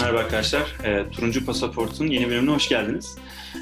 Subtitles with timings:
[0.00, 0.76] Merhaba arkadaşlar.
[0.84, 3.18] E, Turuncu Pasaport'un yeni bölümüne hoş geldiniz.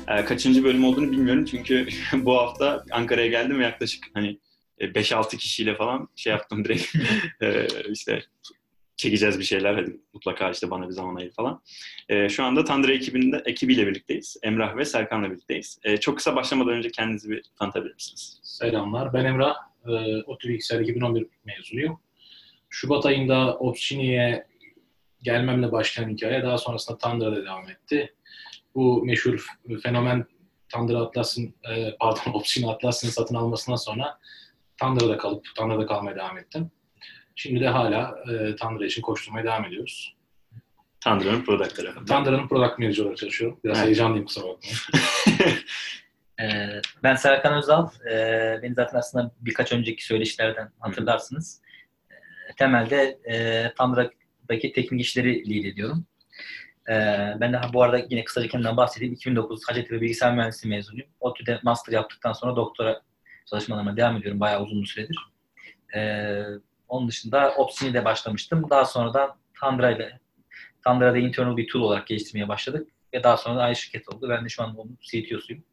[0.08, 4.38] E, kaçıncı bölüm olduğunu bilmiyorum çünkü bu hafta Ankara'ya geldim ve yaklaşık hani
[4.80, 6.96] 5-6 kişiyle falan şey yaptım direkt.
[7.42, 8.22] e, işte
[8.96, 11.62] çekeceğiz bir şeyler hadi mutlaka işte bana bir zaman ayır falan.
[12.08, 14.36] E, şu anda Tandıra ekibinde, ekibiyle birlikteyiz.
[14.42, 15.78] Emrah ve Serkan'la birlikteyiz.
[15.84, 18.40] E, çok kısa başlamadan önce kendinizi bir tanıtabilir misiniz?
[18.42, 19.12] Selamlar.
[19.12, 19.54] Ben Emrah.
[19.86, 19.90] E,
[20.26, 22.00] ODTÜ Bilgisayar 2011 mezunuyum.
[22.70, 24.46] Şubat ayında Opsini'ye
[25.26, 28.14] gelmemle başlayan hikaye daha sonrasında Tandıra'da devam etti.
[28.74, 29.46] Bu meşhur
[29.82, 30.24] fenomen
[30.68, 34.18] Tandıra Atlas'ın, e, pardon Opsini Atlas'ın satın almasından sonra
[34.76, 36.70] Tandıra'da kalıp Tandıra'da kalmaya devam ettim.
[37.34, 40.16] Şimdi de hala e, Tandıra için koşturmaya devam ediyoruz.
[41.00, 42.04] Tandıra'nın product tarafında.
[42.04, 43.60] Tandıra'nın product manager olarak çalışıyorum.
[43.64, 43.86] Biraz Evet.
[43.86, 44.78] heyecanlıyım kusura bakmayın.
[46.40, 47.88] Ee, ben Serkan Özal.
[48.10, 51.62] Ee, beni zaten aslında birkaç önceki söyleşilerden hatırlarsınız.
[52.10, 52.14] Ee,
[52.58, 53.72] temelde e,
[54.46, 56.06] Tandıra'daki teknik işleri lead ediyorum.
[56.88, 59.14] Ee, ben de bu arada yine kısaca kendimden bahsedeyim.
[59.14, 61.08] 2009 Hacettepe Bilgisayar Mühendisliği mezunuyum.
[61.20, 63.02] ODTÜ'de master yaptıktan sonra doktora
[63.46, 65.18] çalışmalarıma devam ediyorum bayağı uzun bir süredir.
[65.94, 66.44] Ee,
[66.88, 68.70] onun dışında Opsini'de başlamıştım.
[68.70, 70.20] Daha sonradan Tandıra ile
[70.84, 72.88] Tandıra'da internal bir tool olarak geliştirmeye başladık.
[73.14, 74.28] Ve daha sonra da ayrı şirket oldu.
[74.28, 75.64] Ben de şu an onun CTO'suyum.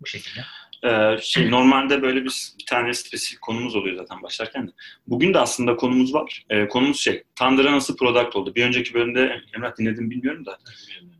[0.00, 0.40] Bu şekilde.
[0.84, 4.72] Ee, şey normalde böyle bir, bir tane spesifik konumuz oluyor zaten başlarken de.
[5.06, 6.44] Bugün de aslında konumuz var.
[6.50, 8.54] Ee, konumuz şey, Tandıra nasıl product oldu?
[8.54, 10.58] Bir önceki bölümde Emrah dinledim bilmiyorum da.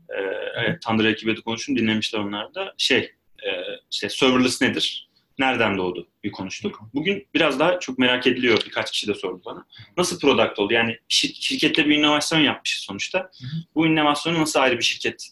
[0.09, 0.21] Ee,
[0.55, 2.73] evet, Tandıra ekibi de konuştum, dinlemişler onlar da.
[2.77, 2.97] Şey,
[3.43, 3.49] e,
[3.91, 5.07] işte serverless nedir?
[5.39, 6.07] Nereden doğdu?
[6.23, 6.79] Bir konuştuk.
[6.93, 8.61] Bugün biraz daha çok merak ediliyor.
[8.65, 9.65] Birkaç kişi de sordu bana.
[9.97, 10.73] Nasıl product oldu?
[10.73, 13.31] Yani şir- şirkette bir inovasyon yapmışız sonuçta.
[13.75, 15.29] Bu inovasyonu nasıl ayrı bir şirket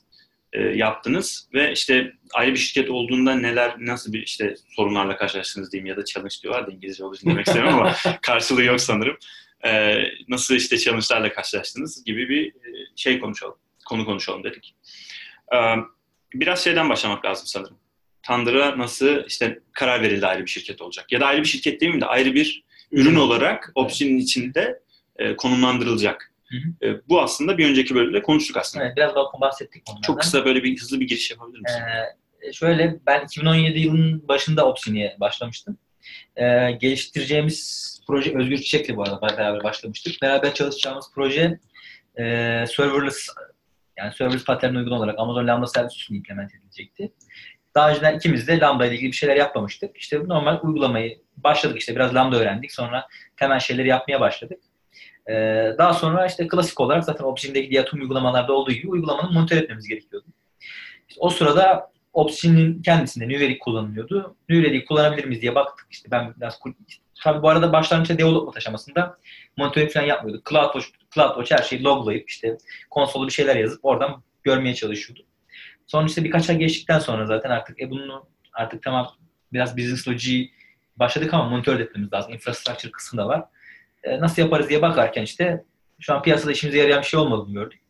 [0.56, 5.86] e, yaptınız ve işte ayrı bir şirket olduğunda neler nasıl bir işte sorunlarla karşılaştınız diyeyim
[5.86, 9.18] ya da challenge diyorlar da İngilizce olduğu için demek istemiyorum ama karşılığı yok sanırım.
[9.66, 9.96] E,
[10.28, 13.56] nasıl işte challenge'larla karşılaştınız gibi bir e, şey konuşalım.
[13.86, 14.76] Konu konuşalım dedik.
[15.54, 15.58] E,
[16.34, 17.78] biraz şeyden başlamak lazım sanırım.
[18.24, 21.12] Tandıra nasıl işte karar verildi ayrı bir şirket olacak.
[21.12, 24.80] Ya da ayrı bir şirket değil mi de ayrı bir ürün olarak Opsini'nin içinde
[25.18, 26.32] e, konumlandırılacak.
[26.46, 28.86] Hı E, bu aslında bir önceki bölümde konuştuk aslında.
[28.86, 30.02] Evet, biraz daha bahsettik onlardan.
[30.02, 31.82] Çok kısa böyle bir hızlı bir giriş yapabilir misin?
[31.82, 35.78] Ee, şöyle ben 2017 yılının başında Opsini'ye başlamıştım.
[36.36, 40.22] Ee, geliştireceğimiz proje Özgür Çiçek'le bu arada beraber başlamıştık.
[40.22, 41.60] Beraber çalışacağımız proje
[42.18, 42.24] e,
[42.68, 43.28] serverless
[43.98, 47.12] yani serverless pattern uygun olarak Amazon Lambda servis üstünde implement edilecekti.
[47.76, 49.98] Daha önceden ikimiz de Lambda ile ilgili bir şeyler yapmamıştık.
[49.98, 52.72] İşte normal uygulamayı başladık işte biraz Lambda öğrendik.
[52.72, 53.08] Sonra
[53.38, 54.60] temel şeyleri yapmaya başladık.
[55.30, 59.58] Ee, daha sonra işte klasik olarak zaten Opsini'deki diğer tüm uygulamalarda olduğu gibi uygulamanın monitör
[59.58, 60.26] etmemiz gerekiyordu.
[61.10, 64.36] İşte o sırada Opsini'nin kendisinde New Relic kullanılıyordu.
[64.50, 65.88] New Relic kullanabilir miyiz diye baktık.
[65.92, 66.60] İşte ben biraz
[67.24, 69.18] tabii bu arada başlangıçta development aşamasında
[69.58, 70.50] monitörü falan yapmıyorduk.
[70.50, 72.58] CloudWatch, CloudWatch her şeyi loglayıp işte
[72.90, 75.26] konsolda bir şeyler yazıp oradan görmeye çalışıyorduk.
[75.88, 79.12] Sonra işte birkaç ay geçtikten sonra zaten artık e bunu artık tamam
[79.54, 80.50] biraz business logic
[80.98, 82.34] başladık ama monitör etmemiz lazım.
[82.34, 83.44] Infrastructure kısmı da var.
[84.06, 85.64] E, nasıl yaparız diye bakarken işte
[86.00, 87.82] şu an piyasada işimize yarayan bir şey olmadığını gördük.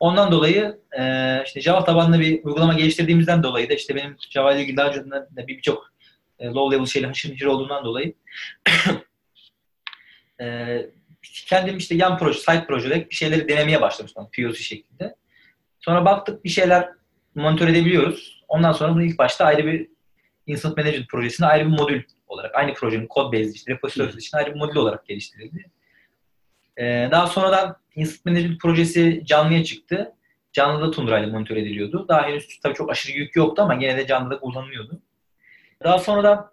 [0.00, 1.02] Ondan dolayı e,
[1.46, 5.10] işte Java tabanlı bir uygulama geliştirdiğimizden dolayı da işte benim Java ile ilgili daha önceden
[5.10, 5.92] de bir birçok
[6.38, 8.14] e, low level şeyle haşır neşir olduğundan dolayı
[10.40, 10.76] e,
[11.22, 15.14] kendim işte yan proje, side proje'de bir şeyleri denemeye başlamıştım POC şeklinde.
[15.80, 16.88] Sonra baktık bir şeyler
[17.34, 18.44] monitör edebiliyoruz.
[18.48, 19.88] Ondan sonra bunu ilk başta ayrı bir
[20.46, 24.54] Incident Management projesinde ayrı bir modül olarak, aynı projenin code based işte repositories için ayrı
[24.54, 25.70] bir modül olarak geliştirildi.
[26.76, 30.14] Ee, daha sonradan Incident Management projesi canlıya çıktı.
[30.52, 32.06] Canlıda Tundra ile monitör ediliyordu.
[32.08, 35.02] Daha henüz tabii çok aşırı yük yoktu ama gene de canlıda kullanılıyordu.
[35.84, 36.50] Daha sonradan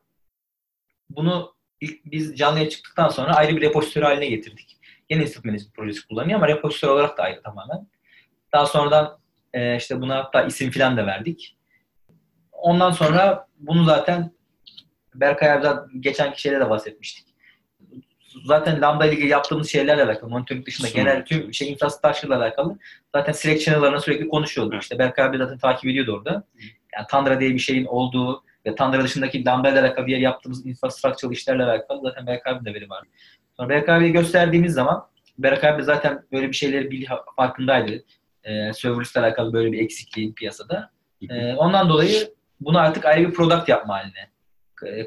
[1.10, 4.78] bunu ilk biz canlıya çıktıktan sonra ayrı bir repozitörü haline getirdik.
[5.10, 7.88] Yine Incident Management projesi kullanıyor ama repozitör olarak da ayrı tamamen.
[8.54, 9.20] Daha sonradan
[9.54, 11.58] e, işte buna hatta isim falan da verdik.
[12.52, 14.32] Ondan sonra bunu zaten
[15.20, 17.28] Berkay abiden geçenki şeyde de bahsetmiştik.
[18.46, 21.06] Zaten Lambda ile ilgili yaptığımız şeylerle alakalı, monitörlük dışında Sunum.
[21.06, 22.78] genel tüm şey infrastructure ile alakalı
[23.16, 24.74] zaten Slack channel'larına sürekli konuşuyorduk.
[24.74, 24.84] Evet.
[24.84, 26.44] İşte Berkay abi zaten takip ediyordu orada.
[26.96, 31.34] Yani Tandra diye bir şeyin olduğu ve Tandra dışındaki Lambda ile alakalı diğer yaptığımız infrastructure
[31.34, 33.08] işlerle alakalı zaten Berkay abinin de veri vardı.
[33.58, 37.06] Sonra Berkay abiye gösterdiğimiz zaman Berkay abi zaten böyle bir şeyleri bil,
[37.36, 38.04] farkındaydı.
[38.44, 40.92] Ee, serverless alakalı böyle bir eksikliğin piyasada.
[41.30, 44.30] Ee, ondan dolayı bunu artık ayrı bir product yapma haline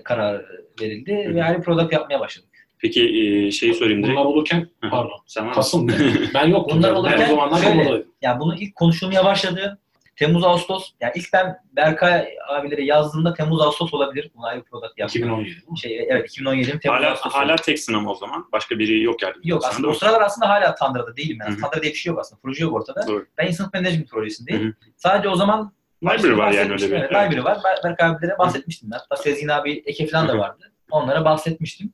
[0.04, 0.44] karar
[0.80, 2.50] verildi Hı ve bir product yapmaya başladık.
[2.78, 4.18] Peki e, şeyi sorayım direkt.
[4.18, 4.90] Bunlar olurken, Hı.
[4.90, 5.52] pardon, Sen?
[5.52, 5.88] Kasım
[6.34, 6.78] ben yoktum.
[6.78, 8.04] Bunlar ben olurken o zamanlar şöyle-.
[8.22, 9.78] Yani bunu ilk konuşulmaya başladı.
[10.16, 14.30] Temmuz Ağustos yani ilk ben Berkay abilere yazdığımda Temmuz Ağustos olabilir.
[14.34, 15.22] Bunu ayrı product yaptım.
[15.22, 15.78] 2017 değil mi?
[15.78, 17.32] Şey, evet 2017'nin Temmuz Hala, Ağustos.
[17.32, 18.48] hala teksin ama o zaman.
[18.52, 19.34] Başka biri yok yani.
[19.44, 21.38] Yok aslında o sıralar aslında hala Tandıra'da değilim.
[21.40, 21.56] Yani.
[21.56, 21.60] hı.
[21.60, 22.40] Tandıra diye bir şey yok aslında.
[22.42, 23.06] Proje yok ortada.
[23.06, 23.26] Doğru.
[23.38, 24.62] Ben Instant Management projesindeyim.
[24.62, 24.72] Hı hı.
[24.96, 25.72] Sadece o zaman
[26.02, 26.92] Library var yani öyle bir.
[26.96, 27.56] Evet, library var.
[27.56, 28.90] Ber- Berkay abilere bahsetmiştim.
[28.92, 30.72] Hatta Sezgin abi eke falan da vardı.
[30.90, 31.92] Onlara bahsetmiştim.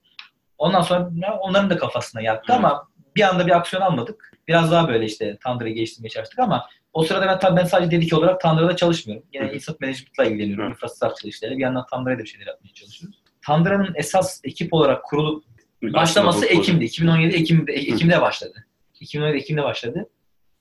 [0.58, 1.11] Ondan sonra
[1.41, 4.32] onların da kafasına yattı ama bir anda bir aksiyon almadık.
[4.49, 8.12] Biraz daha böyle işte Tandıra'yı geliştirmeye çalıştık ama o sırada ben tabii ben sadece dedik
[8.12, 9.26] olarak Tandıra'da çalışmıyorum.
[9.35, 9.53] Yine.
[9.53, 10.69] Instant Management'la ilgileniyorum.
[10.70, 11.56] Infrastructure işleri.
[11.56, 13.19] Bir yandan Tandıra'da bir şeyler yapmaya çalışıyoruz.
[13.47, 15.44] Tandıra'nın esas ekip olarak kurulup
[15.82, 16.85] başlaması Ekim'de.
[16.85, 18.67] 2017 Ekim'de, Ekim'de başladı.
[19.00, 20.09] 2017 Ekim'de başladı.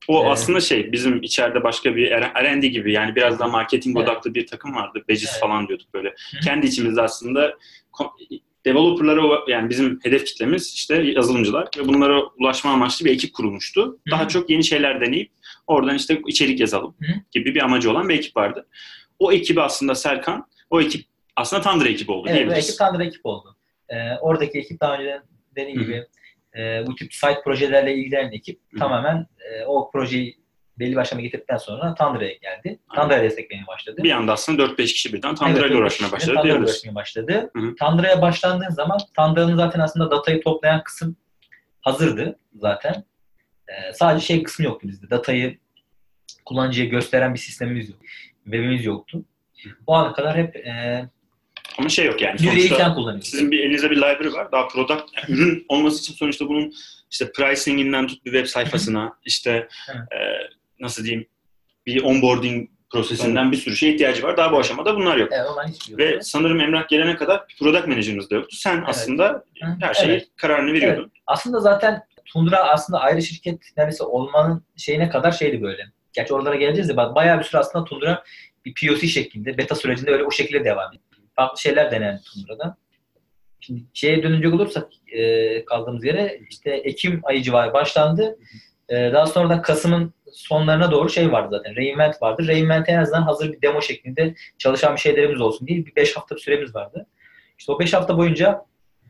[0.08, 4.10] O Ee, aslında şey bizim içeride başka bir R&D gibi yani biraz daha marketing Evet.
[4.10, 5.04] odaklı bir takım vardı.
[5.08, 5.40] Becis Evet.
[5.42, 6.16] falan diyorduk böyle.
[6.44, 7.54] Kendi içimizde aslında
[8.66, 14.00] developerlara yani bizim hedef kitlemiz işte yazılımcılar ve bunlara ulaşma amaçlı bir ekip kurulmuştu.
[14.12, 15.32] Daha çok yeni şeyler deneyip
[15.68, 17.12] oradan işte içerik yazalım Hı.
[17.32, 18.68] gibi bir amacı olan bir ekip vardı.
[19.20, 21.06] O ekibi aslında Serkan, o ekip
[21.36, 22.66] aslında Tandır ekibi oldu Evet, diyebiliriz.
[22.70, 23.58] ekip Tandır ekip oldu.
[23.90, 25.24] Ee, oradaki ekip daha önceden
[25.56, 26.06] dediğim gibi
[26.58, 30.46] e, bu tip site projelerle ilgilenen ekip Hı tamamen e, o projeyi
[30.80, 32.80] belli bir aşama getirdikten sonra Tandıra'ya geldi.
[32.96, 34.04] Tandıra'ya desteklemeye başladı.
[34.04, 36.76] Bir anda aslında 4-5 kişi birden Tandıra'yla Evet, uğraşmaya başladı Tandıra'yla diyebiliriz.
[36.76, 37.52] uğraşmaya başladı.
[37.80, 41.16] Tandıra'ya başlandığın zaman Tandıra'nın zaten aslında datayı toplayan kısım
[41.82, 43.04] hazırdı zaten.
[43.68, 45.10] Ee, sadece şey kısmı yoktu bizde.
[45.10, 45.58] Datayı
[46.46, 48.00] kullanıcıya gösteren bir sistemimiz yok.
[48.44, 49.26] Webimiz yoktu.
[49.88, 51.06] O ana kadar hep e,
[51.78, 53.28] Ama şey yok yani yüreği kullanıyorduk.
[53.28, 54.52] sizin bir elinizde bir library var.
[54.52, 56.74] Daha product, yani ürün olması için sonuçta bunun
[57.12, 60.00] işte pricing'inden tut bir web sayfasına işte Evet.
[60.00, 60.18] e,
[60.80, 61.28] nasıl diyeyim
[61.86, 64.38] bir onboarding prosesinden bir sürü şeye ihtiyacı var.
[64.38, 65.30] Daha bu aşamada bunlar yok.
[65.32, 66.00] Evet, ondan hiçbir yok.
[66.00, 68.56] Ve sanırım Emrah gelene kadar bir product manager'ınız da yoktu.
[68.56, 70.28] Sen aslında Hı, her şeyi evet.
[70.38, 71.12] kararını veriyordun.
[71.28, 75.86] Aslında zaten Tundra aslında ayrı şirket neredeyse olmanın şeyine kadar şeydi böyle.
[76.14, 78.24] Gerçi oralara geleceğiz de bayağı bir süre aslında Tundra
[78.66, 81.04] bir POC şeklinde, beta sürecinde öyle o şekilde devam ediyor.
[81.36, 82.78] Farklı şeyler denendi Tundra'da.
[83.60, 88.38] Şimdi şeye dönecek olursak e, kaldığımız yere işte Ekim ayı civarı başlandı.
[88.90, 91.76] E, daha sonra da Kasım'ın sonlarına doğru şey vardı zaten.
[91.76, 92.48] Reinvent vardı.
[92.48, 96.36] Reinvent'e en azından hazır bir demo şeklinde çalışan bir şeylerimiz olsun diye bir 5 hafta
[96.36, 97.08] bir süremiz vardı.
[97.58, 98.66] İşte o 5 hafta boyunca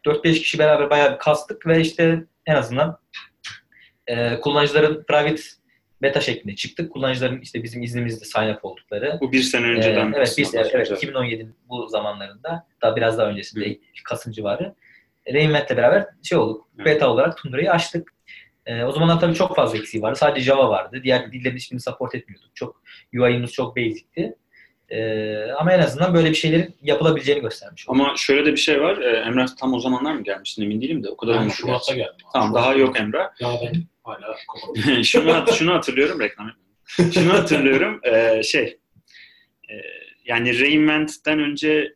[0.05, 2.97] 4-5 kişi beraber bayağı bir kastık ve işte en azından
[4.07, 5.41] e, kullanıcıların private
[6.05, 6.91] beta şeklinde çıktık.
[6.93, 9.17] Kullanıcıların işte bizim iznimizle sign up oldukları.
[9.21, 10.13] Bu bir sene Ee, önceden.
[10.15, 11.15] evet, biz, aslında evet, bahsedeceğiz.
[11.15, 14.75] 2017'nin bu zamanlarında, daha biraz daha öncesinde Kasım civarı.
[15.33, 16.85] Reinvent'le beraber şey olduk, Evet.
[16.87, 18.13] beta olarak Tundra'yı açtık.
[18.65, 20.15] Ee, o zamanlar tabii çok fazla eksiği vardı.
[20.19, 21.01] Sadece Java vardı.
[21.03, 22.49] Diğer dillerin hiçbirini support etmiyorduk.
[22.55, 22.81] Çok
[23.13, 24.35] UI'miz çok basic'ti.
[24.89, 27.89] Ee, ama en azından böyle bir şeylerin yapılabileceğini göstermiş.
[27.89, 27.97] oldu.
[28.01, 28.97] Ama şöyle de bir şey var.
[28.97, 31.53] Ee, Emrah tam o zamanlar mı gelmiştin emin değilim de o kadar Ben olmadı.
[31.55, 32.25] Şubat'ta geldim.
[32.33, 33.29] Tamam daha yok Emrah.
[33.41, 33.73] Ya ben
[34.05, 36.51] hala şunu, hat- şunu hatırlıyorum reklam.
[37.13, 38.79] Şunu hatırlıyorum ee, şey
[39.69, 39.73] e,
[40.25, 41.95] yani Reinvent'ten önce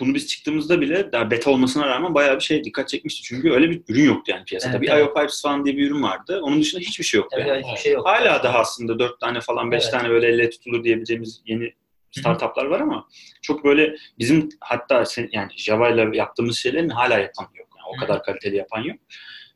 [0.00, 3.22] bunu biz çıktığımızda bile daha beta olmasına rağmen bayağı bir şey dikkat çekmişti.
[3.22, 4.72] Çünkü öyle bir ürün yoktu yani piyasada.
[4.72, 5.00] Evet, bir evet.
[5.00, 6.40] IO Pipes falan diye bir ürün vardı.
[6.42, 7.66] Onun dışında hiçbir şey yoktu Evet, yani.
[7.66, 8.06] hiçbir şey yok.
[8.06, 9.92] Hala daha aslında dört tane falan beş Evet.
[9.92, 11.72] tane böyle elle tutulur diyebileceğimiz yeni
[12.10, 13.08] startuplar var ama
[13.42, 17.68] çok böyle bizim hatta sen, yani Java ile yaptığımız şeylerin hala yapan yok.
[17.78, 18.96] Yani o kadar kaliteli yapan yok.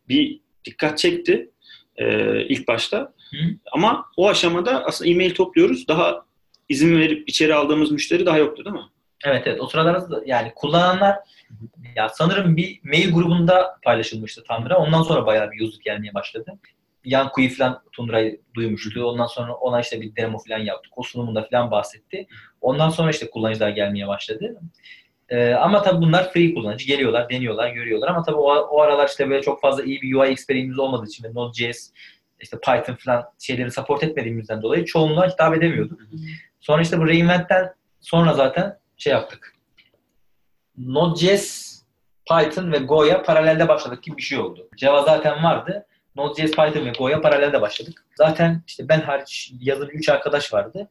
[0.08, 1.50] Bir dikkat çekti
[1.98, 2.98] e, ilk başta.
[3.31, 3.37] Hı.
[3.72, 5.88] Ama o aşamada aslında e-mail topluyoruz.
[5.88, 6.25] Daha
[6.69, 8.82] izin verip içeri aldığımız müşteri daha yoktu değil mi?
[9.25, 11.16] Evet evet o sıralar da- yani kullananlar
[11.96, 14.78] ya sanırım bir mail grubunda paylaşılmıştı Tundra.
[14.78, 16.52] Ondan sonra bayağı bir user gelmeye başladı.
[17.04, 19.04] Yan Kuyu falan Tundra'yı duymuştu.
[19.04, 20.92] Ondan sonra ona işte bir demo falan yaptık.
[20.99, 22.26] O sunumunda falan bahsetti.
[22.61, 24.61] Ondan sonra işte kullanıcılar gelmeye başladı.
[25.28, 26.87] Ee, ama tabii bunlar free kullanıcı.
[26.87, 28.09] Geliyorlar, deniyorlar, görüyorlar.
[28.09, 31.25] Ama tabii o, o aralar işte böyle çok fazla iyi bir UI experience olmadığı için
[31.25, 31.90] ve Node.js,
[32.40, 36.00] işte Python falan şeyleri support etmediğimizden dolayı çoğunluğa hitap edemiyorduk.
[36.61, 39.54] Sonra işte bu reinvent'ten sonra zaten şey yaptık.
[40.78, 41.76] Node.js,
[42.28, 44.68] Python ve Go'ya paralelde başladık gibi bir şey oldu.
[44.76, 45.87] Java zaten vardı.
[46.16, 48.06] Node.js, Python ve Go'ya paralelde başladık.
[48.14, 50.90] Zaten işte ben hariç yazılı 3 arkadaş vardı.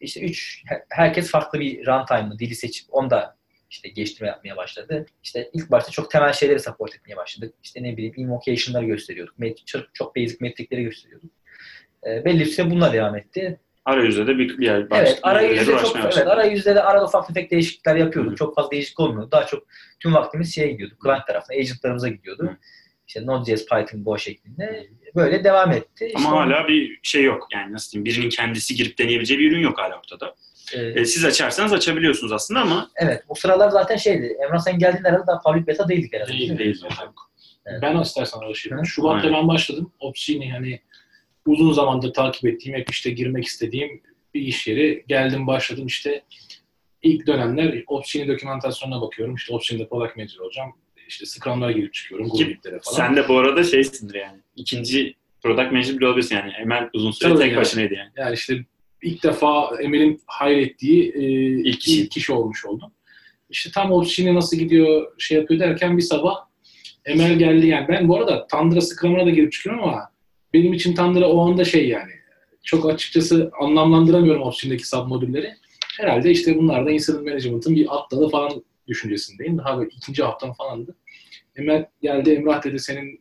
[0.00, 3.36] İşte 3 herkes farklı bir runtime'ı, dili seçip onda
[3.70, 5.06] işte geliştirme yapmaya başladı.
[5.22, 7.54] İşte ilk başta çok temel şeyleri support etmeye başladık.
[7.62, 9.38] İşte ne bileyim invocation'ları gösteriyorduk.
[9.38, 11.30] Met- Çok, çok basic metrikleri gösteriyorduk.
[12.06, 13.60] E, belli bir süre bununla devam etti.
[13.84, 17.96] Arayüzde de bir, bir yer Evet, arayüzde çok evet, arayüzde de arada ufak tefek değişiklikler
[17.96, 18.32] yapıyorduk.
[18.32, 18.36] Hı.
[18.36, 19.28] Çok fazla değişiklik olmuyordu.
[19.32, 19.66] Daha çok
[20.00, 20.94] tüm vaktimiz şeye gidiyordu.
[21.04, 22.42] Client tarafına, agentlarımıza gidiyordu.
[22.42, 22.56] Hı.
[23.08, 24.88] İşte Node.js, Python, Go şeklinde.
[25.16, 26.12] Böyle devam etti.
[26.16, 27.48] Ama İşte, hala bir şey yok.
[27.52, 30.34] Yani nasıl diyeyim birinin kendisi girip deneyebileceği bir ürün yok hala ortada.
[30.72, 34.36] E, E, siz açarsanız açabiliyorsunuz aslında ama evet, bu sıralar zaten şeydi.
[34.44, 36.32] Emrah sen geldiğinde herhalde daha public beta değildik herhalde.
[36.32, 36.58] Değil, mi?
[36.58, 36.84] değil.
[37.66, 37.82] Evet.
[37.82, 38.78] Ben istersen alışayım.
[38.78, 38.86] Hı.
[38.86, 39.40] Şubat'ta Aynen.
[39.40, 39.92] ben başladım.
[40.00, 40.80] Opsini hani
[41.46, 44.02] uzun zamandır takip ettiğim, hep işte girmek istediğim
[44.34, 45.04] bir iş yeri.
[45.08, 46.22] Geldim başladım işte
[47.02, 49.34] ilk dönemler Opsini dokümantasyonuna bakıyorum.
[49.34, 50.72] İşte Opsini'de product manager olacağım.
[51.08, 52.30] İşte Scrum'lara girip çıkıyorum.
[52.30, 52.96] Ki Group'lere falan.
[52.96, 54.40] Sen de bu arada şeysindir yani.
[54.56, 56.52] İkinci product manager bile olabilirsin yani.
[56.60, 57.60] Emel uzun süre Tabii tek yani.
[57.60, 58.10] başınaydı yani.
[58.16, 58.64] Yani işte
[59.04, 61.20] ilk defa Emel'in hayrettiği e,
[61.60, 62.08] İlk ilk, kişi.
[62.08, 62.92] kişi olmuş oldum.
[63.50, 66.36] İşte tam Opsini nasıl gidiyor şey yapıyor derken bir sabah
[67.04, 67.88] Emel geldi yani.
[67.88, 70.10] Ben bu arada Tandıra Scrum'ına da girip çıkıyorum ama
[70.52, 72.12] benim için Tandıra o anda şey yani
[72.62, 75.54] çok açıkçası anlamlandıramıyorum Opsini'deki submodülleri.
[76.00, 79.58] Herhalde işte bunlar da incident management'ın bir alt dalı falan düşüncesindeyim.
[79.58, 80.96] Daha böyle ikinci haftam falandı.
[81.56, 83.20] Emel geldi Emrah dedi senin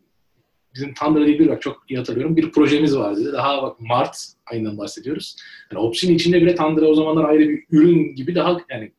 [0.75, 0.93] bizim
[1.25, 2.37] diye bir bak çok iyi hatırlıyorum.
[2.37, 3.31] Bir projemiz var dedi.
[3.33, 5.35] Daha bak Mart ayından bahsediyoruz.
[5.71, 8.91] Yani Opsini içinde bile Tandıra o zamanlar ayrı bir ürün gibi daha yani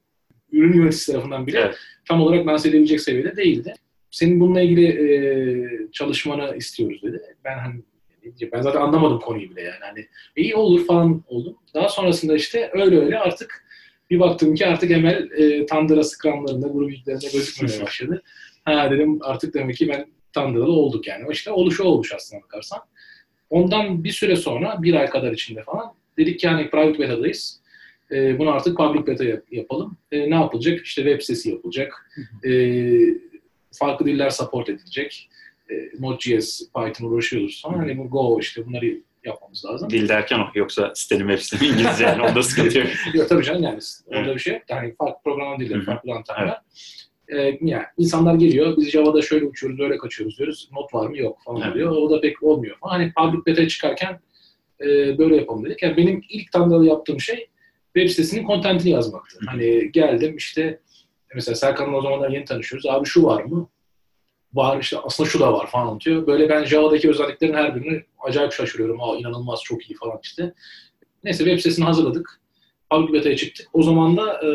[0.53, 1.77] ürün yöneticisi tarafından bile Evet.
[2.09, 3.75] tam olarak lanse edebilecek seviyede değildi.
[4.11, 7.23] Senin bununla ilgili e, çalışmanı istiyoruz dedi.
[7.45, 7.83] Ben hani
[8.53, 9.81] ben zaten anlamadım konuyu bile yani.
[9.81, 11.57] Hani iyi olur falan oldum.
[11.75, 13.65] Daha sonrasında işte öyle öyle artık
[14.11, 18.23] bir baktım ki artık Emel e, Tandıra Scrum'larında, grup ilklerinde gözükmemeye başladı.
[18.65, 21.25] Ha dedim artık demek ki ben Tandıra'da olduk yani.
[21.33, 22.79] İşte oluşu olmuş aslında bakarsan.
[23.51, 27.61] Ondan bir süre sonra, bir ay kadar içinde falan dedik ki hani private beta'dayız.
[28.11, 29.97] E, bunu artık public beta yap- yapalım.
[30.13, 30.81] E, ne yapılacak?
[30.87, 32.11] İşte web sitesi yapılacak.
[32.45, 32.51] E,
[33.79, 35.29] farklı diller support edilecek.
[35.71, 37.79] E, Node.js, Python uğraşıyoruz sonra.
[37.79, 39.91] Hani bu Go işte bunları yapmamız lazım.
[39.91, 40.47] Dil derken o.
[40.55, 42.23] Yoksa sitenin web sitesi İngilizce yani.
[42.23, 42.89] Onda sıkıntı yok.
[43.15, 44.35] Yok tabii canım yani orada Evet.
[44.35, 44.63] bir şey yok.
[44.69, 46.61] Yani farklı program dilleri, farklı antenler.
[47.29, 50.69] Ee, yani insanlar geliyor, biz Java'da şöyle uçuyoruz, öyle kaçıyoruz diyoruz.
[50.73, 51.19] Not var mı?
[51.19, 51.75] Yok falan Evet.
[51.75, 51.91] diyor.
[51.91, 52.93] O da pek olmuyor falan.
[52.93, 54.21] Hani public beta çıkarken
[54.81, 55.83] e, böyle yapalım dedik.
[55.83, 57.49] Yani benim ilk Tanrı'da yaptığım şey
[57.97, 59.39] web sitesinin contentini yazmaktı.
[59.41, 59.47] Hı.
[59.51, 60.81] Hani geldim işte
[61.35, 62.87] mesela Serkan'la o zamanlar yeni tanışıyoruz.
[62.87, 63.69] Abi şu var mı?
[64.55, 66.27] Var işte aslında şu da var falan anlatıyor.
[66.27, 69.01] Böyle ben Java'daki özelliklerin her birini acayip şaşırıyorum.
[69.01, 70.55] Aa inanılmaz çok iyi falan işte.
[71.25, 72.41] Neyse web sitesini hazırladık.
[72.91, 73.69] Public Beta'ya çıktık.
[73.73, 74.49] O zaman da e,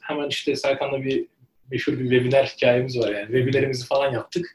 [0.00, 1.26] hemen işte Serkan'la bir
[1.70, 3.26] meşhur bir webinar hikayemiz var yani.
[3.26, 4.46] Webinarimizi falan yaptık.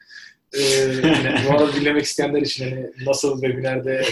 [0.53, 0.59] E,
[0.95, 4.01] yine bu arada dinlemek isteyenler için hani nasıl webinerde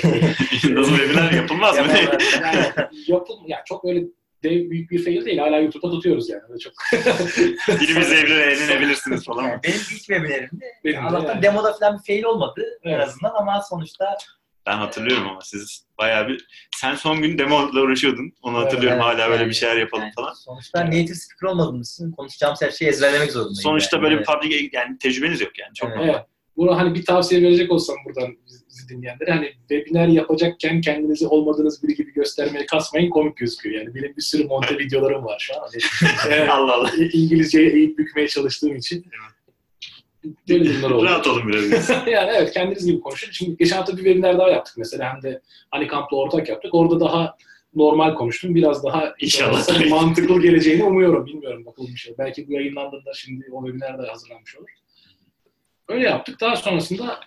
[0.70, 1.86] Nasıl webinar yapılmaz mı?
[2.42, 2.66] yani
[3.08, 4.04] yapım ya çok öyle
[4.44, 5.38] dev büyük bir fail değil.
[5.38, 6.42] Hala YouTube'da tutuyoruz yani.
[6.50, 6.74] Öyle çok
[7.80, 9.44] Dilimiz evlere eğlenebilirsiniz falan.
[9.44, 11.42] Yani benim ilk webinarimde Benim de Allah'tan yani.
[11.42, 13.08] demoda falan bir fail olmadı en Evet.
[13.08, 14.18] azından ama sonuçta
[14.68, 16.48] Ben hatırlıyorum ama siz bayağı bir...
[16.76, 18.34] Sen son gün demo'la uğraşıyordun.
[18.42, 19.02] Onu hatırlıyorum.
[19.04, 20.34] Evet, Hala böyle yani- bir şeyler yapalım yani falan.
[20.34, 23.56] Sonuçta native speaker olmadığımız için konuşacağımız her şeyi ezberlemek zorundayım.
[23.56, 24.04] Sonuçta yani.
[24.04, 24.42] böyle bir Evet.
[24.42, 25.74] public yani tecrübeniz yok yani.
[25.74, 25.98] Çok Evet.
[26.00, 26.14] normal.
[26.14, 26.26] Evet.
[26.58, 31.96] Buna hani bir tavsiye verecek olsam buradan bizi dinleyenlere hani webinar yapacakken kendinizi olmadığınız biri
[31.96, 33.76] gibi göstermeye kasmayın komik gözüküyor.
[33.82, 35.70] Yani benim bir sürü monte videolarım var şu an.
[36.18, 36.92] Hani, Allah Allah.
[37.14, 39.06] İngilizceyi eğip bükmeye çalıştığım için
[40.50, 41.06] böyle durumlar oldu.
[41.06, 41.90] Rahat olun biraz.
[42.08, 43.32] yani evet kendiniz gibi konuşun.
[43.32, 45.42] Şimdi geçen hafta bir webinar daha yaptık mesela hem de
[45.72, 46.76] Honeycomb'la ortak yaptık.
[46.76, 47.38] Orada daha
[47.76, 48.56] normal konuştum.
[48.56, 49.90] Biraz daha İnşallah.
[49.90, 51.26] mantıklı geleceğini umuyorum.
[51.26, 52.16] Bilmiyorum bakalım bir şey.
[52.18, 54.70] Belki bu yayınlandığında şimdi o webinar da hazırlanmış olur.
[55.88, 56.42] Öyle yaptık.
[56.42, 57.20] Daha sonrasında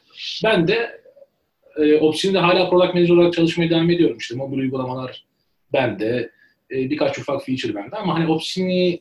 [0.45, 1.01] ben de
[1.77, 4.19] e, Opsini'de hala product manager olarak çalışmaya devam ediyorum.
[4.19, 5.25] İşte mobil uygulamalar
[5.73, 6.31] bende.
[6.71, 7.97] E, birkaç ufak feature bende.
[7.97, 9.01] Ama hani Opsini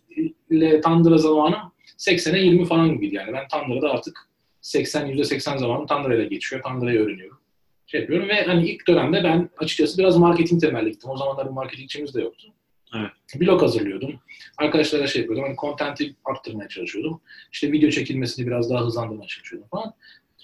[0.49, 1.59] ile Tandıra zamanım
[1.99, 3.33] 80'e 20 falan gibiydi yani.
[3.33, 4.29] Ben Tandıra'da artık
[4.61, 6.63] 80 %80 zamanım Tandıra ile geçiyor.
[6.63, 7.39] Tandıra'yı öğreniyorum.
[7.87, 11.09] Şey yapıyorum ve hani ilk dönemde ben açıkçası biraz marketing temelli gittim.
[11.09, 12.47] O zamanlar bir marketingçimiz de yoktu.
[12.95, 13.41] Evet.
[13.41, 14.19] Blog hazırlıyordum.
[14.57, 15.45] Arkadaşlara şey yapıyordum.
[15.45, 17.21] Hani content'i arttırmaya çalışıyordum.
[17.51, 19.93] İşte video çekilmesini biraz daha hızlandırmaya çalışıyordum falan.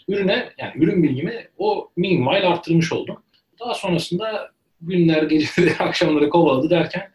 [0.08, 3.18] Ürüne yani ürün bilgimi o meanwhile arttırmış oldum.
[3.60, 7.12] Daha sonrasında günler, geceleri, akşamları kovaladı derken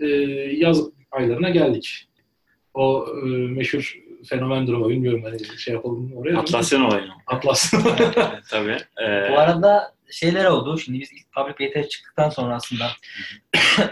[0.00, 0.06] e,
[0.56, 2.07] yaz aylarına geldik.
[2.78, 6.38] O e, meşhur fenomen durumu bilmiyorum hani şey yapalım mı oraya.
[6.38, 7.08] Atlasyan olayı.
[7.26, 7.70] Atlas.
[8.50, 8.76] Tabii.
[9.02, 10.78] Ee, Bu arada şeyler oldu.
[10.78, 12.90] Şimdi biz ilk public beta'ya çıktıktan sonra aslında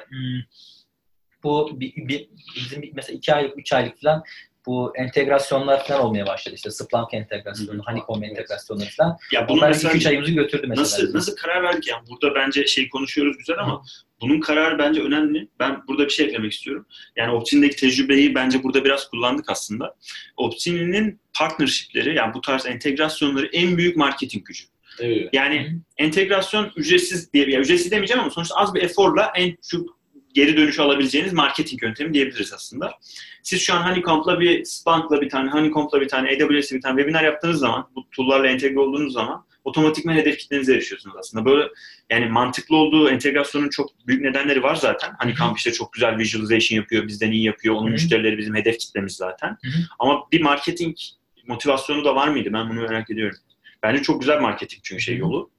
[1.43, 4.23] bu bir, bir- bizim mesela iki aylık, üç aylık falan
[4.67, 6.55] bu entegrasyonlar falan olmaya başladı.
[6.55, 9.17] İşte Splunk entegrasyonu, Honeycomb entegrasyonları falan.
[9.33, 10.83] ya mesela 2-3 ayımızı götürdü mesela.
[10.83, 13.83] nasıl nasıl karar verdik yani burada bence şey konuşuyoruz güzel ama
[14.21, 15.49] bunun kararı bence önemli.
[15.61, 16.87] Ben burada bir şey eklemek istiyorum.
[17.17, 19.97] Yani Optin'deki tecrübeyi bence burada biraz kullandık aslında.
[20.37, 24.65] Optin'in partnership'leri yani bu tarz entegrasyonları en büyük marketing gücü.
[25.01, 25.29] evet.
[25.33, 29.96] Yani entegrasyon ücretsiz diye ya ücretsiz demeyeceğim ama sonuçta az bir eforla en şu
[30.37, 32.95] geri dönüşü alabileceğiniz marketing yöntemi diyebiliriz aslında.
[33.43, 37.25] Siz şu an Honeycomb'la bir Splunk'la bir tane, Honeycomb'la bir tane, AWS'le bir tane webinar
[37.25, 41.45] yaptığınız zaman, bu tool'larla entegre olduğunuz zaman otomatikman hedef kitlenize erişiyorsunuz aslında.
[41.45, 41.69] Böyle
[42.11, 45.13] yani mantıklı olduğu entegrasyonun çok büyük nedenleri var zaten.
[45.23, 47.75] Honeycomb işte çok güzel visualization yapıyor, bizden iyi yapıyor.
[47.75, 47.93] Onun Hı hı.
[47.93, 49.49] müşterileri bizim hedef kitlemiz zaten.
[49.49, 49.83] Hı hı.
[49.99, 50.97] Ama bir marketing
[51.47, 52.49] motivasyonu da var mıydı?
[52.53, 53.39] Ben bunu merak ediyorum.
[53.83, 55.51] Bence çok güzel marketing çünkü şey yolu.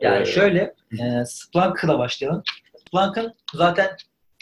[0.00, 2.42] Yani Ee, şöyle e, Splunk'la başlayalım.
[2.96, 3.96] Splunk'ın zaten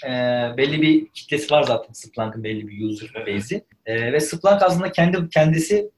[0.05, 0.11] e,
[0.57, 1.93] belli bir kitlesi var zaten.
[1.93, 3.65] Splunk'ın belli bir user base'i.
[3.87, 5.91] E, ve Splunk aslında kendi kendisi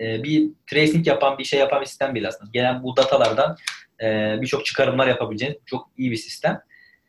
[0.00, 2.50] e, bir tracing yapan, bir şey yapan bir sistem değil aslında.
[2.52, 3.56] Gelen bu datalardan
[4.02, 6.60] e, birçok çıkarımlar yapabileceğiniz çok iyi bir sistem.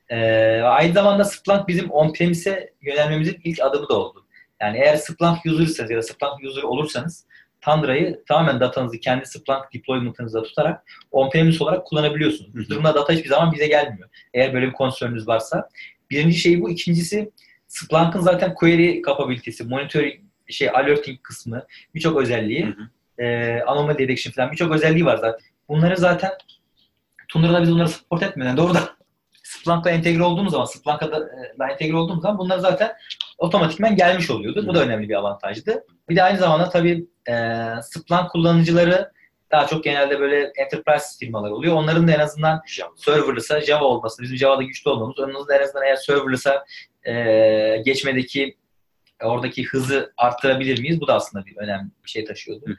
[0.10, 0.18] E,
[0.62, 4.26] aynı zamanda Splunk bizim on-premise'e yönelmemizin ilk adımı da oldu.
[4.62, 7.26] Yani eğer Splunk user'sanız ya da Splunk user olursanız
[7.62, 12.56] Tandra'yı tamamen datanızı kendi Splunk deployment'ınızda tutarak on-premise olarak kullanabiliyorsunuz.
[12.56, 14.10] Bu durumda data hiçbir zaman bize gelmiyor.
[14.34, 15.70] Eğer böyle bir konsörünüz varsa.
[16.10, 16.70] Birinci şey bu.
[16.70, 17.32] İkincisi
[17.68, 20.14] Splunk'ın zaten query capability'si, monitoring,
[20.50, 21.66] şey alerting kısmı,
[21.96, 23.24] birçok özelliği, Hı hı.
[23.24, 25.46] e, anomaly detection falan birçok özelliği var zaten.
[25.70, 26.32] Bunları zaten
[27.28, 28.84] Tundra'da biz bunları support etmeden doğrudan
[29.44, 32.92] Splunk'la entegre olduğumuz zaman, Splunk'la entegre olduğumuz zaman bunlar zaten
[33.38, 34.68] otomatikmen gelmiş oluyordu.
[34.68, 35.84] Bu da önemli bir avantajdı.
[36.10, 37.34] Bir de aynı zamanda tabii e,
[37.82, 39.12] Splunk kullanıcıları
[39.52, 41.76] daha çok genelde böyle enterprise firmalar oluyor.
[41.76, 42.62] Onların da en azından
[42.96, 46.66] serverless'a Java olması, bizim Java'da güçlü olmamız, onun da en azından eğer serverless'a
[47.08, 47.14] e,
[47.86, 48.58] geçmedeki
[49.24, 51.02] oradaki hızı arttırabilir miyiz?
[51.02, 52.66] Bu da aslında bir önemli bir şey taşıyordu.
[52.68, 52.78] Hı hı.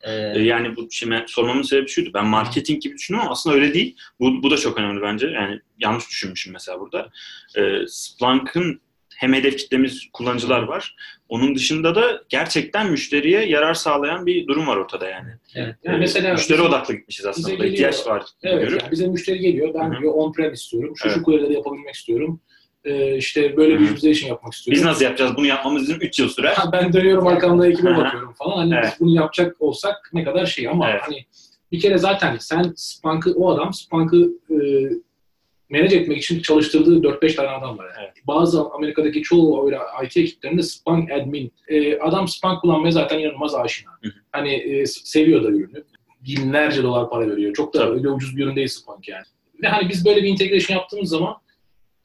[0.00, 2.10] E, E, Yani bu şimdi sormamın sebebi şuydu.
[2.14, 3.96] Ben marketing gibi düşünüyorum ama aslında öyle değil.
[4.20, 5.26] Bu, bu da çok önemli bence.
[5.26, 7.08] Yani yanlış düşünmüşüm mesela burada.
[7.56, 8.80] E, Splunk'ın
[9.18, 10.96] hem hedef kitlemiz kullanıcılar var.
[11.28, 15.30] Onun dışında da gerçekten müşteriye yarar sağlayan bir durum var ortada yani.
[15.54, 15.74] Evet.
[15.84, 17.50] Yani mesela müşteri bizim- odaklı gitmişiz aslında.
[17.50, 17.70] geliyor.
[17.72, 18.22] İhtiyaç var.
[18.42, 18.82] Evet, görüp.
[18.82, 19.74] yani bize müşteri geliyor.
[19.74, 20.00] Ben Hı hı.
[20.00, 20.94] diyor on-prem istiyorum.
[20.96, 21.22] Şu şu Evet.
[21.24, 22.40] query'leri yapabilmek istiyorum.
[22.84, 23.94] Ee, işte böyle bir Hı hı.
[23.94, 24.76] visualization yapmak istiyorum.
[24.80, 25.32] Biz nasıl yapacağız?
[25.36, 26.54] Bunu yapmamız bizim 3 yıl sürer.
[26.54, 27.98] Ha, ben dönüyorum arkamda ekibe Hı hı.
[27.98, 28.56] bakıyorum falan.
[28.56, 28.84] Hani Evet.
[28.92, 31.02] biz bunu yapacak olsak ne kadar şey ama Evet.
[31.04, 31.24] hani
[31.72, 34.56] bir kere zaten sen Splunk'ı o adam Splunk'ı e,
[35.70, 37.84] manage etmek için çalıştırdığı 4-5 tane adam var.
[37.84, 38.04] Yani.
[38.04, 38.26] Evet.
[38.26, 41.52] Bazı Amerika'daki çoğu öyle IT ekiplerinde Splunk admin.
[41.68, 43.90] E, adam Splunk kullanmaya zaten inanılmaz aşina.
[44.02, 44.12] Hı hı.
[44.32, 45.84] Hani e, seviyor da ürünü.
[46.20, 47.54] Binlerce dolar para veriyor.
[47.54, 47.98] Çok da Tabii.
[47.98, 49.24] öyle ucuz bir ürün değil Splunk yani.
[49.62, 51.34] Ve hani biz böyle bir integration yaptığımız zaman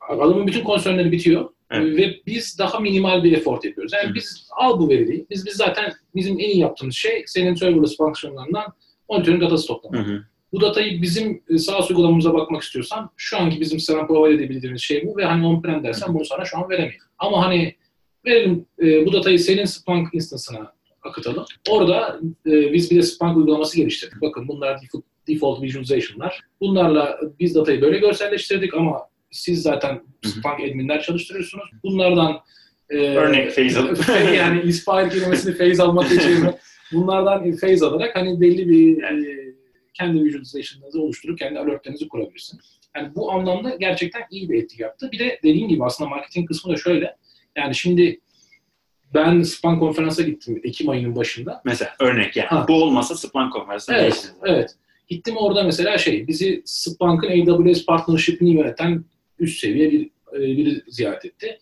[0.10, 1.50] adamın bütün konsörleri bitiyor.
[1.72, 1.98] Evet.
[1.98, 3.93] Ve biz daha minimal bir effort yapıyoruz.
[3.93, 4.13] Yani Hı.
[4.13, 5.25] biz al bu veriyi.
[5.29, 8.74] Biz biz zaten bizim en iyi yaptığımız şey senin serverless fonksiyonlarından
[9.10, 10.08] monitörün datası toplamak.
[10.08, 10.24] Hı hı.
[10.53, 15.07] Bu datayı bizim e, SaaS uygulamamıza bakmak istiyorsan şu anki bizim sana provide edebildiğimiz şey
[15.07, 17.03] bu ve hani on-prem dersen bunu sana şu an veremeyiz.
[17.18, 17.75] Ama hani
[18.25, 21.46] verelim e, bu datayı senin Splunk instance'ına akıtalım.
[21.70, 24.22] Orada e, biz bir de Splunk uygulaması geliştirdik.
[24.22, 26.42] Bakın bunlar default, default visualization'lar.
[26.61, 30.03] Bunlarla biz datayı böyle görselleştirdik ama siz zaten.
[30.25, 31.70] Splunk adminler çalıştırıyorsunuz.
[31.83, 32.39] Bunlardan
[32.89, 33.98] e, Örnek phase alıp.
[34.35, 36.46] yani inspire kelimesini phase almak için
[36.94, 39.43] bunlardan phase alarak hani belli bir e,
[39.94, 42.60] kendi visualization'ınızı oluşturup kendi alertlerinizi kurabilirsin.
[42.96, 45.10] Yani bu anlamda gerçekten iyi bir etki yaptı.
[45.12, 47.16] Bir de dediğim gibi aslında marketing kısmı da şöyle.
[47.58, 48.20] Yani şimdi
[49.14, 51.62] ben Span konferansa gittim Ekim ayının başında.
[51.66, 52.48] Mesela örnek yani.
[52.48, 52.66] Ha.
[52.68, 54.34] Bu olmasa Splunk konferansı Evet, değişiriz.
[54.46, 54.75] evet.
[55.08, 59.06] Gittim orada mesela şey, bizi Splank'ın AWS partnership'ini yöneten
[59.40, 61.58] üst seviye bir e, biri ziyaret etti.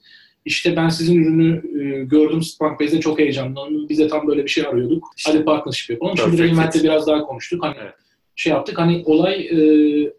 [0.45, 3.89] İşte ben sizin ürünü e, gördüm Splunk Base'de çok heyecanlandım.
[3.89, 5.07] Biz de tam böyle bir şey arıyorduk.
[5.17, 5.31] İşte.
[5.31, 6.17] Hadi partnership yapalım.
[6.17, 6.83] Şimdi Perfect Reinvent'te fit.
[6.83, 7.63] biraz daha konuştuk.
[7.63, 7.93] Hani Evet.
[8.35, 8.79] Şey yaptık.
[8.79, 9.57] Hani olay e,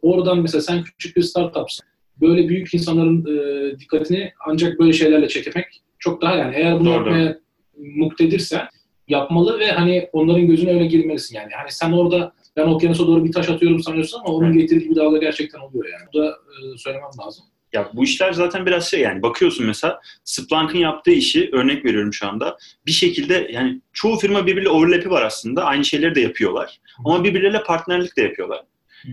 [0.03, 1.87] oradan mesela sen küçük bir startupsın.
[2.20, 6.94] Böyle büyük insanların e, dikkatini ancak böyle şeylerle çekmek çok daha yani eğer bunu Doğru,
[6.94, 7.38] yapmaya
[7.77, 8.68] muktedirsen
[9.09, 11.51] yapmalı ve hani onların gözüne öyle girmelisin yani.
[11.53, 15.18] Hani sen orada ben okyanusa doğru bir taş atıyorum sanıyorsun ama onun getirdiği bir dalga
[15.18, 16.09] gerçekten oluyor yani.
[16.14, 17.44] Bu da e, söylemem lazım.
[17.72, 22.28] Ya bu işler zaten biraz şey yani bakıyorsun mesela Splunk'ın yaptığı işi örnek veriyorum şu
[22.28, 22.58] anda.
[22.87, 25.64] Bir şekilde yani çoğu firma birbiriyle overlap'i var aslında.
[25.64, 26.80] Aynı şeyleri de yapıyorlar.
[27.04, 28.61] Ama birbirleriyle partnerlik de yapıyorlar.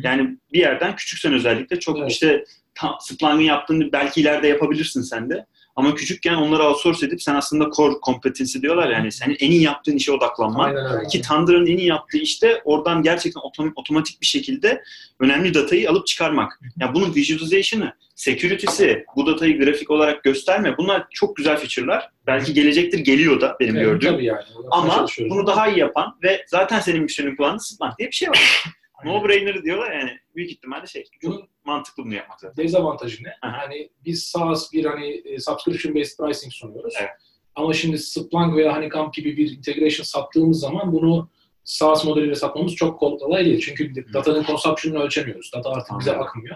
[0.04, 2.12] Yani bir yerden küçüksen özellikle çok Evet.
[2.12, 2.44] işte
[2.76, 5.46] tam Splunk'ın yaptığını belki ileride yapabilirsin sen de.
[5.80, 9.96] Ama küçükken onları outsource edip sen aslında core competency diyorlar yani senin en iyi yaptığın
[9.96, 10.76] işe odaklanman.
[10.76, 11.08] Aynen.
[11.08, 14.84] Ki Thunder'ın en iyi yaptığı işte oradan gerçekten otom- otomatik bir şekilde
[15.20, 16.60] önemli datayı alıp çıkarmak.
[16.80, 22.10] Yani bunun visualization'ı, security'si, bu datayı grafik olarak gösterme bunlar çok güzel feature'lar.
[22.28, 24.20] Belki gelecektir, geliyor da benim Evet, gördüğüm.
[24.20, 24.40] Yani.
[24.72, 28.64] Ama bunu daha iyi yapan ve zaten senin müşterinin kullandığı Splunk diye bir şey var.
[29.06, 31.04] no brainer diyorlar yani büyük ihtimalle şey.
[31.22, 32.64] Çok Bunun mantıklı bunu yapmak zaten.
[32.64, 33.30] dezavantajı ne?
[33.42, 33.58] Aha.
[33.58, 36.94] Hani biz SaaS bir hani e, subscription based pricing sunuyoruz.
[37.00, 37.10] Evet.
[37.56, 41.30] Ama şimdi Splunk veya Honeycomb gibi bir integration sattığımız zaman bunu
[41.64, 43.60] SaaS modeliyle satmamız çok kolay değil.
[43.60, 45.52] Çünkü datanın consumption'ını ölçemiyoruz.
[45.56, 46.28] Data artık bize Anladım.
[46.28, 46.56] akmıyor.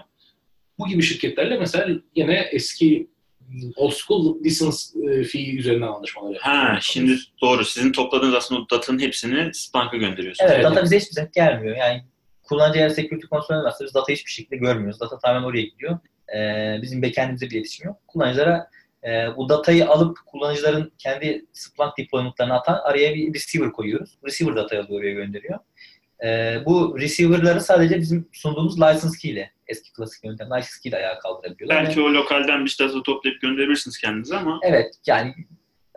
[0.78, 3.10] Bu gibi şirketlerle mesela yine eski
[3.76, 6.84] old school license e, fee üzerinden anlaşmalar Ha yapıyoruz.
[6.84, 7.64] şimdi doğru.
[7.64, 10.50] Sizin topladığınız aslında o datanın hepsini Splunk'a gönderiyorsunuz.
[10.50, 10.64] Evet, Evet.
[10.70, 11.76] data bize hiçbir zaman gelmiyor.
[11.76, 12.04] Yani
[12.44, 15.00] kullanıcı eğer security kontrolü varsa biz datayı hiçbir şekilde görmüyoruz.
[15.00, 15.98] Data tamamen oraya gidiyor.
[16.36, 17.96] Ee, bizim backend'imize bir iletişim yok.
[18.06, 18.70] Kullanıcılara
[19.04, 24.18] e, bu datayı alıp kullanıcıların kendi Splunk deployment'larını atan araya bir receiver koyuyoruz.
[24.26, 25.58] Receiver datayı alıyor oraya gönderiyor.
[26.24, 30.96] Ee, bu receiver'ları sadece bizim sunduğumuz license key ile eski klasik yöntem license key ile
[30.96, 31.84] ayağa kaldırabiliyorlar.
[31.84, 35.34] Belki o lokalden bir data toplayıp gönderebilirsiniz kendinize ama Evet yani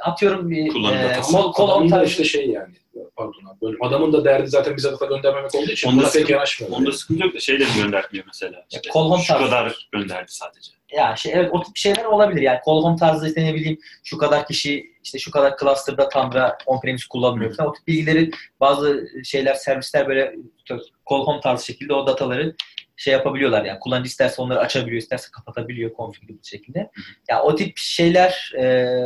[0.01, 1.31] atıyorum bir Kullanım e, datası.
[1.31, 2.73] kol, kol Adamın da tarzı- işte şey yani
[3.15, 6.11] pardon abi böyle adamın da derdi zaten bize data göndermemek olduğu için Onda buna pek
[6.13, 6.73] sıkıntı- yanaşmıyor.
[6.73, 8.65] onda sıkıntı yok da şey de göndermiyor mesela.
[8.71, 9.45] İşte kol home şu tarzı.
[9.45, 10.71] kadar gönderdi sadece.
[10.91, 14.17] Ya şey evet o tip şeyler olabilir yani call home tarzı işte ne bileyim şu
[14.17, 17.69] kadar kişi işte şu kadar cluster'da Tantra on-premise kullanmıyor falan.
[17.69, 20.35] O tip bilgileri bazı şeyler servisler böyle
[21.09, 22.55] call home tarzı şekilde o dataları
[22.97, 26.91] şey yapabiliyorlar yani kullanıcı isterse onları açabiliyor isterse kapatabiliyor config'li bir şekilde.
[27.29, 28.63] Ya o tip şeyler e,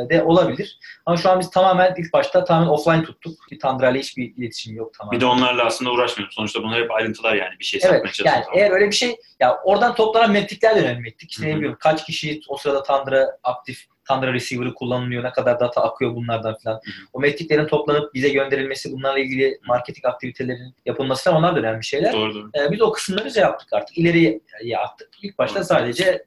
[0.09, 0.79] de olabilir.
[1.05, 3.39] Ama şu an biz tamamen ilk başta tamamen offline tuttuk.
[3.51, 5.15] İle hiçbir iletişim yok tamamen.
[5.15, 6.33] Bir de onlarla aslında uğraşmıyorum.
[6.33, 8.47] Sonuçta bunlar hep ayrıntılar yani bir şey Evet satmaya çalışıyoruz.
[8.47, 11.31] yani eğer öyle bir şey ya oradan toplanan metrikler de önemli metrik.
[11.31, 15.81] İşte ne bileyim kaç kişi o sırada Tantra aktif Tantra receiver'ı kullanılıyor, ne kadar data
[15.81, 16.75] akıyor bunlardan falan.
[16.75, 16.91] hı.
[17.13, 22.13] O metriklerin toplanıp bize gönderilmesi, bunlarla ilgili marketing aktivitelerinin yapılması falan onlar da önemli şeyler.
[22.13, 22.49] Doğru doğru.
[22.55, 23.97] Ee, biz o kısımları şey yaptık artık.
[23.97, 24.39] İleriye
[24.85, 25.09] attık.
[25.21, 25.63] İlk başta Hı.
[25.63, 26.25] sadece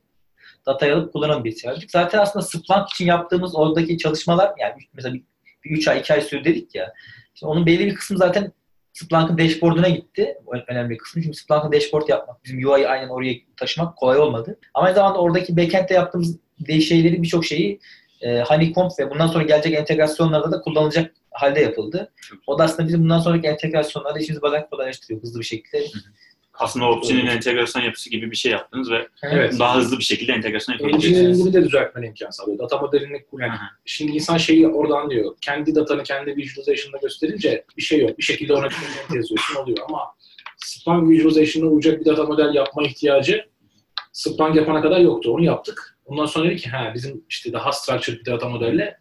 [0.66, 5.22] datayı alıp kullanan bir şey Zaten aslında Splunk için yaptığımız oradaki çalışmalar yani mesela bir,
[5.64, 6.92] 3 ay 2 ay sürdü dedik ya.
[7.34, 8.52] Şimdi onun belli bir kısmı zaten
[8.92, 10.38] Splunk'ın dashboard'una gitti.
[10.46, 11.22] O önemli bir kısmı.
[11.22, 14.58] Çünkü Splunk'ın dashboard yapmak, bizim UI'yi aynen oraya taşımak kolay olmadı.
[14.74, 17.80] Ama aynı zamanda oradaki backend'de yaptığımız de- şeyleri birçok şeyi
[18.20, 22.12] e, Honeycomb ve bundan sonra gelecek entegrasyonlarda da kullanılacak halde yapıldı.
[22.46, 25.86] O da aslında bizim bundan sonraki entegrasyonlarda işimizi bazen kolaylaştırıyor hızlı bir şekilde.
[26.58, 29.58] Aslında Opsi'nin entegrasyon yapısı gibi bir şey yaptınız ve Evet.
[29.58, 31.18] daha hızlı bir şekilde entegrasyon yapabileceksiniz.
[31.18, 32.58] Engineering'ini de düzeltmen imkan sağlıyor.
[32.58, 33.70] Data modelini yani Aha.
[33.84, 35.36] şimdi insan şeyi orada anlıyor.
[35.40, 38.18] Kendi datanı kendi visualization'da gösterince bir şey yok.
[38.18, 40.00] Bir şekilde ona content yazıyorsun oluyor ama
[40.56, 43.44] Splunk visualization'ına uyacak bir data model yapma ihtiyacı
[44.12, 45.30] Splunk yapana kadar yoktu.
[45.32, 45.93] Onu yaptık.
[46.04, 48.98] Ondan sonra dedik ki ha bizim işte daha structured bir data modelle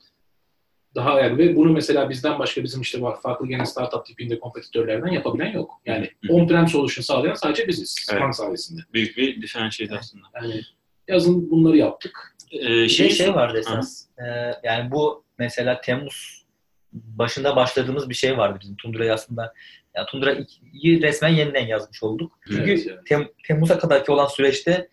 [0.95, 5.07] daha yani ve bunu mesela bizden başka bizim işte var farklı gene startup tipinde kompetitörlerden
[5.07, 5.81] yapabilen yok.
[5.85, 8.07] Yani on-prem solution sağlayan sadece biziz.
[8.11, 8.35] Evet.
[8.35, 8.81] sayesinde.
[8.93, 10.25] Büyük bir differentiate aslında.
[10.35, 10.61] Yani
[11.07, 12.35] yazın bunları yaptık.
[12.51, 14.05] Ee, Bir şey, şey, şey vardı esas.
[14.19, 14.23] Ee,
[14.63, 16.45] yani bu mesela Temmuz
[16.91, 19.53] başında başladığımız bir şey vardı bizim Tundra'yı aslında.
[19.95, 22.39] Yani Tundra'yı resmen yeniden yazmış olduk.
[22.47, 22.99] Çünkü Evet, yani.
[22.99, 24.89] Tem- Temmuz'a kadarki olan süreçte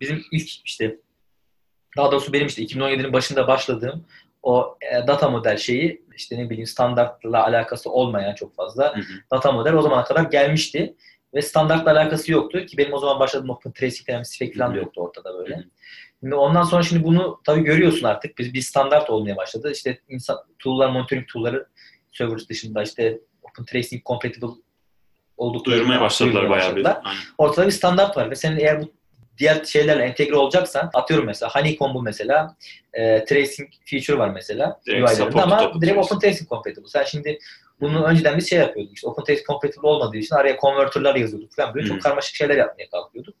[0.00, 0.96] bizim ilk işte
[1.96, 4.04] daha doğrusu benim işte 2017'nin başında başladığım
[4.42, 9.04] o e, data model şeyi işte ne bileyim standartla alakası olmayan çok fazla Hı hı.
[9.32, 10.94] data model o zamana kadar gelmişti.
[11.34, 14.78] Ve standartla alakası yoktu ki benim o zaman başladığım Open Tracing falan spec falan da
[14.78, 15.56] yoktu ortada böyle.
[15.56, 15.64] Hı hı.
[16.20, 18.38] Şimdi ondan sonra şimdi bunu tabii görüyorsun artık.
[18.38, 19.72] Biz bir standart olmaya başladı.
[19.72, 21.66] İşte insan tool'lar, monitoring tool'ları
[22.12, 24.46] servers dışında işte Open Tracing compatible
[25.36, 26.84] olduklarını Duyurmaya başladılar bayağı bir.
[26.84, 27.20] Aynen.
[27.38, 28.92] Ortada bir standart var ve senin eğer bu
[29.40, 32.56] diğer şeylerle entegre olacaksan atıyorum mesela Honeycomb'u mesela
[32.92, 35.98] e, tracing feature var mesela Direkt ama direkt.
[35.98, 36.88] Open Tracing compatible.
[36.88, 37.38] Sen şimdi
[37.80, 41.74] bunu önceden biz şey yapıyorduk işte Open Tracing compatible olmadığı için araya converter'lar yazıyorduk falan
[41.74, 41.92] böyle Hı.
[41.92, 43.34] çok karmaşık şeyler yapmaya kalkıyorduk.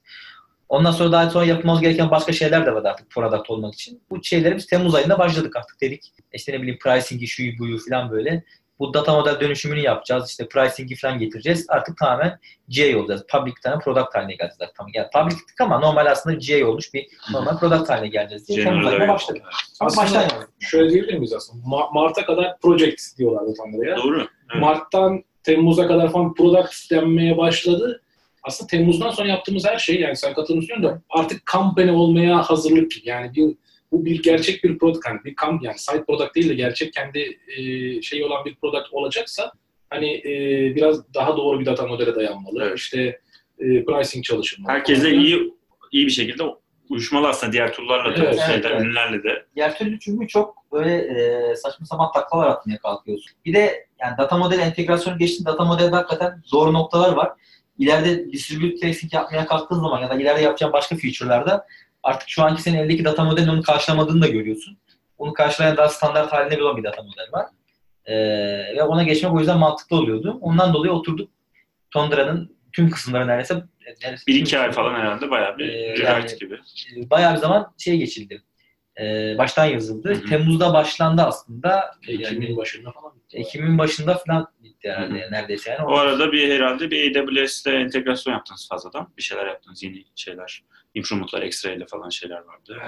[0.68, 4.02] Ondan sonra daha sonra yapmamız gereken başka şeyler de vardı artık product olmak için.
[4.10, 6.12] Bu şeyleri biz Temmuz ayında başladık artık dedik.
[6.32, 8.44] İşte ne bileyim pricing'i, şuyu buyu falan böyle.
[8.80, 10.30] Bu data model dönüşümünü yapacağız.
[10.30, 11.66] İşte pricing'i falan getireceğiz.
[11.68, 12.38] Artık tamamen
[12.76, 13.24] GA olacağız.
[13.32, 14.60] Public tane product haline geleceğiz.
[14.60, 14.76] artık.
[14.76, 14.92] Tamam.
[14.94, 19.08] Yani public'tik ama normal aslında GA olmuş bir normal product haline geleceğiz diye area.
[19.08, 19.42] başladık.
[19.80, 20.24] Ama baştan
[20.60, 21.64] şöyle diyebilir miyiz aslında?
[21.64, 23.96] Ma- Mart'a kadar project diyorlardı Tanrı'ya.
[23.96, 24.26] Doğru.
[24.52, 24.62] Evet.
[24.62, 28.02] Mart'tan Temmuz'a kadar falan product denmeye başladı.
[28.42, 33.34] Aslında Temmuz'dan sonra yaptığımız her şey yani sen katılmışsın da artık company olmaya hazırlık yani
[33.34, 33.56] bir
[33.92, 37.38] bu bir gerçek bir product yani bir kamp yani side product değil de gerçek kendi
[37.56, 37.62] e,
[38.02, 39.52] şeyi olan bir product olacaksa
[39.90, 40.32] hani e,
[40.74, 42.62] biraz daha doğru bir data modele dayanmalı.
[42.62, 42.78] Evet.
[42.78, 43.20] İşte
[43.58, 44.72] e, pricing çalışılmalı.
[44.72, 45.14] Herkese falan.
[45.14, 45.54] iyi
[45.92, 46.42] iyi bir şekilde
[46.90, 49.46] uyuşmalı aslında diğer tool'larla da, Evet, şeyler, evet, ürünlerle de.
[49.56, 53.32] Diğer türlü çünkü çok böyle e, saçma sapan taklalar atmaya kalkıyorsun.
[53.44, 55.44] Bir de yani data model entegrasyonu geçti.
[55.44, 57.30] Data modelde hakikaten doğru noktalar var.
[57.78, 61.66] İleride distribute tracing yapmaya kalktığın zaman ya da ileride yapacağın başka feature'larda
[62.02, 64.78] artık şu anki senin eldeki data modelin onu karşılamadığını da görüyorsun.
[65.18, 67.46] Onu karşılayan daha standart halinde bir olan bir data model var.
[68.04, 68.14] E,
[68.76, 70.38] ve ona geçmek o yüzden mantıklı oluyordu.
[70.40, 71.30] Ondan dolayı oturduk
[71.90, 73.54] Tondra'nın tüm kısımları neredeyse,
[73.86, 76.54] neredeyse Bir iki ay falan herhalde bayağı bir Ee, revert yani- gibi.
[76.96, 78.42] e, bayağı bir zaman şey geçildi.
[79.00, 80.08] E, baştan yazıldı.
[80.08, 80.24] Hı hı.
[80.26, 81.90] Temmuz'da başlandı aslında.
[82.08, 83.12] Ekim'in Yani, başında falan.
[83.32, 85.18] Ekim'in başında falan bitti herhalde Hı hı.
[85.18, 85.84] yani neredeyse yani.
[85.86, 89.08] O arada bir herhalde bir AWS'te entegrasyon yaptınız fazladan.
[89.16, 90.62] Bir şeyler yaptınız, yeni şeyler.
[90.94, 92.78] Improvement'lar, X-Ray ile falan şeyler vardı.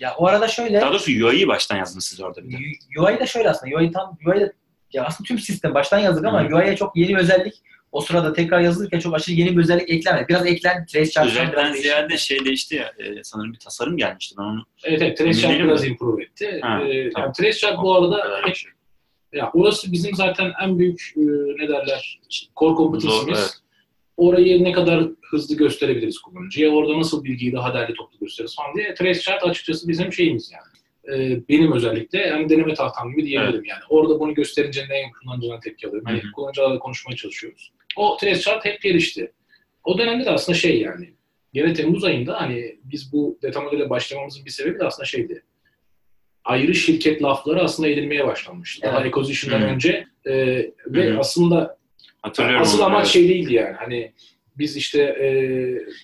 [0.00, 2.56] Ya o arada şöyle Daha doğrusu UI'yi baştan yazdınız siz orada bir de.
[3.00, 3.76] UI de şöyle aslında.
[3.76, 4.52] UI tam UI de
[4.92, 6.56] ya aslında tüm sistem baştan yazdık ama Hı.
[6.56, 7.54] UI'ye çok yeni bir özellik
[7.92, 10.28] o sırada tekrar yazılırken çok aşırı yeni bir özellik eklenmedi.
[10.28, 11.82] Biraz eklen, trace biraz Özellikten değişti.
[11.82, 14.34] ziyade şey değişti ya, e, sanırım bir tasarım gelmişti.
[14.38, 16.58] Ben onu Evet, evet Trace Chart biraz improve etti.
[16.62, 17.26] Ha, Ee, tamam.
[17.26, 18.70] yani Trace Chart bu arada hep şey.
[19.32, 21.20] Ya orası bizim zaten en büyük e,
[21.62, 22.20] ne derler
[22.56, 23.38] core Zor, kompetency'miz.
[23.38, 23.61] evet.
[24.16, 28.94] Orayı ne kadar hızlı gösterebiliriz kullanıcıya, orada nasıl bilgiyi daha değerli toplu gösteririz falan diye
[28.94, 30.72] Trace Chart açıkçası bizim şeyimiz yani.
[31.08, 33.80] Ee, benim özellikle hem deneme tahtam gibi diyebilirim yani.
[33.88, 36.06] Orada bunu gösterince ne kullanıcıdan tepki alıyorum.
[36.06, 36.32] Hani hı.
[36.32, 37.72] kullanıcılarla konuşmaya çalışıyoruz.
[37.96, 39.32] O Trace Chart hep gelişti.
[39.84, 41.14] O dönemde de aslında şey yani
[41.52, 45.42] gene Temmuz ayında hani biz bu data modele başlamamızın bir sebebi de aslında şeydi.
[46.44, 48.86] Ayrı şirket lafları aslında edilmeye başlanmıştı.
[48.86, 49.14] Daha Evet.
[49.14, 50.34] acquisition'dan önce e,
[50.86, 51.18] ve hı.
[51.18, 51.78] aslında
[52.22, 52.62] Hatırlıyorum.
[52.62, 53.12] asıl amaç evet.
[53.12, 53.72] şey değildi yani.
[53.78, 54.12] Hani
[54.58, 55.26] biz işte e,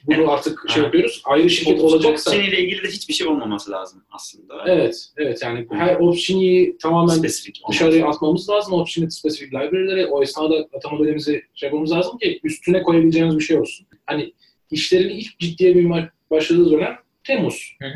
[0.07, 0.87] bunu artık şey Ha.
[0.87, 1.23] yapıyoruz.
[1.25, 4.65] Ayrı şirket olacaksa ile ilgili de hiçbir şey olmaması lazım aslında.
[4.67, 7.61] evet evet yani her option'i tamamen Spesifik.
[7.71, 8.09] dışarıya lazım.
[8.17, 8.73] atmamız lazım.
[8.73, 13.59] Option'in spesifik library'leri o esnada data modelimizi şey yapmamız lazım ki üstüne koyabileceğimiz bir şey
[13.59, 13.87] olsun.
[14.07, 14.33] Hani
[14.71, 17.77] işlerin ilk ciddiye büyümeye başladığı dönem Temmuz.
[17.83, 17.93] Hı hı.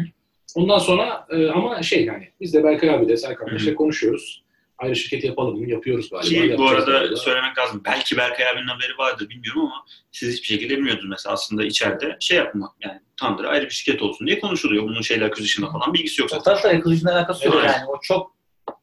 [0.55, 3.59] Ondan sonra e, ama şey yani biz de Berkay abi de Serkan'la Hı hı.
[3.59, 4.42] işte konuşuyoruz.
[4.83, 5.71] Ayrı şirket yapalım mı?
[5.71, 6.29] Yapıyoruz galiba.
[6.29, 7.17] Ki bu arada galiba.
[7.17, 7.83] söylemek lazım.
[7.85, 12.37] Belki Berkay abinin haberi vardır bilmiyorum ama siz hiçbir şekilde bilmiyordunuz mesela aslında içeride şey
[12.37, 14.83] yapmak yani Tandır ayrı bir şirket olsun diye konuşuluyor.
[14.85, 16.57] Bunun şeyle acquisition'la falan bilgisi yok zaten.
[16.63, 17.71] Tabii akıllıcının alakası yok Evet.
[17.77, 17.87] yani.
[17.87, 18.35] O çok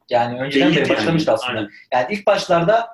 [0.09, 0.89] yani önceden beri yani.
[0.89, 1.57] başlamıştı aslında.
[1.57, 1.69] Aynen.
[1.93, 2.88] Yani ilk başlarda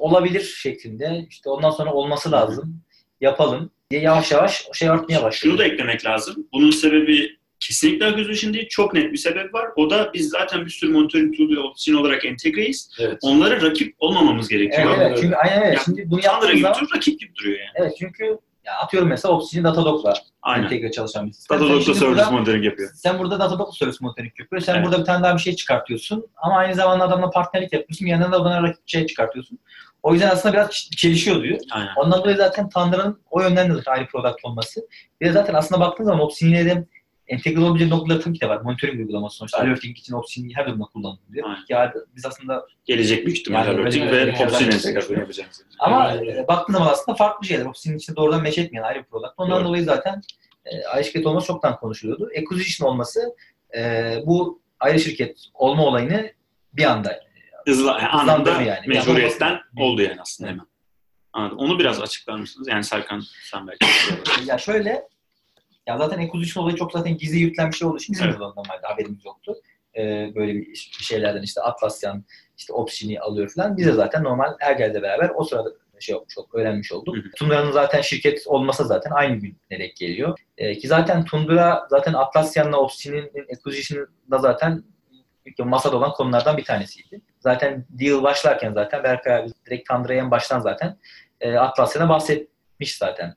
[0.00, 2.80] olabilir şeklinde işte ondan sonra olması lazım.
[3.20, 5.50] Yapalım diye yavaş yavaş şey artmaya başladı.
[5.50, 6.48] Şunu da eklemek lazım.
[6.52, 8.68] Bunun sebebi kesinlikle acquisition değil.
[8.68, 9.66] Çok net bir sebep var.
[9.76, 12.90] O da biz zaten bir sürü monitoring tool ve opsiyon olarak entegreyiz.
[13.00, 13.18] Evet.
[13.22, 14.88] Onlara rakip olmamamız gerekiyor.
[14.96, 15.18] Evet, evet.
[15.22, 15.74] Çünkü aynen öyle.
[15.74, 17.70] Ya, Şimdi bunu yaptığımız gibi zaman duruyor, rakip gibi duruyor yani.
[17.74, 20.64] evet çünkü ya atıyorum mesela Obsidian Datadog'la Aynen.
[20.64, 21.60] entegre çalışan bir sistem.
[21.60, 22.90] Datadog'da service monitoring yapıyor.
[22.94, 24.66] Sen burada Datadog service monitoring yapıyorsun.
[24.66, 24.84] Sen Evet.
[24.86, 26.26] burada bir tane daha bir şey çıkartıyorsun.
[26.36, 28.06] Ama aynı zamanda adamla partnerlik yapıyorsun.
[28.06, 29.58] Yandan da bana rakip şey çıkartıyorsun.
[30.02, 31.58] O yüzden aslında biraz çelişiyor diyor.
[31.70, 31.88] Aynen.
[31.96, 34.80] Ondan dolayı zaten Tandıra'nın o yönden de ayrı product olması.
[35.20, 36.86] Bir de zaten aslında baktığın zaman Obsidian'e de
[37.28, 38.60] entegre olabilecek noktaları tabii ki de var.
[38.60, 39.58] Monitoring uygulaması sonuçta.
[39.58, 39.68] Evet.
[39.68, 41.48] Alerting için Obsidian her durumda kullanılıyor.
[41.48, 41.64] Aynen.
[41.68, 45.62] Ya biz aslında Gelecek büyük ihtimalle Yani alerting ve öyle- opsiyon entegrasyon yapacağımız.
[45.78, 46.38] ama Evet.
[46.38, 47.64] e, baktığın zaman aslında farklı şeyler.
[47.66, 49.32] Obsidian içinde doğrudan meç etmeyen ayrı bir product.
[49.36, 49.64] Ondan Doğru.
[49.68, 50.20] dolayı zaten
[50.64, 52.28] e, ayrı şirket olması çoktan konuşuluyordu.
[52.38, 53.20] Acquisition olması
[53.76, 56.30] e, bu ayrı şirket olma olayını
[56.72, 57.20] bir anda
[57.66, 58.86] Hızla, yani Hızlandırdı anında yani.
[58.86, 59.84] mecburiyetten Yapılması.
[59.92, 60.58] oldu yani aslında Evet.
[60.60, 60.66] hemen.
[61.32, 61.58] Anladım.
[61.58, 62.68] Onu biraz açıklar mısınız?
[62.68, 63.86] Yani Serkan sen belki.
[64.50, 65.08] Ya şöyle,
[65.86, 68.36] ya zaten acquisition olayı çok zaten gizli yürütülen bir şey olduğu için bizim Evet.
[68.36, 69.56] de normalde haberimiz yoktu.
[69.96, 72.24] Ee, böyle bir şeylerden işte Atlassian,
[72.58, 73.76] işte Opsini alıyor falan.
[73.76, 75.70] Biz de zaten normal Ergel'le beraber o sırada
[76.00, 77.16] şey olmuş olduk, öğrenmiş olduk.
[77.36, 80.38] Tundra'nın zaten şirket olmasa zaten aynı gün denk geliyor.
[80.58, 84.84] Ee, ki zaten Tundra zaten Atlassian'la Opsini'nin acquisition'da zaten
[85.58, 87.20] masada olan konulardan bir tanesiydi.
[87.40, 90.96] Zaten deal başlarken zaten Berkay abi direkt Tundra'ya en baştan zaten
[91.40, 93.34] e, Atlassian'a bahsetmiş zaten.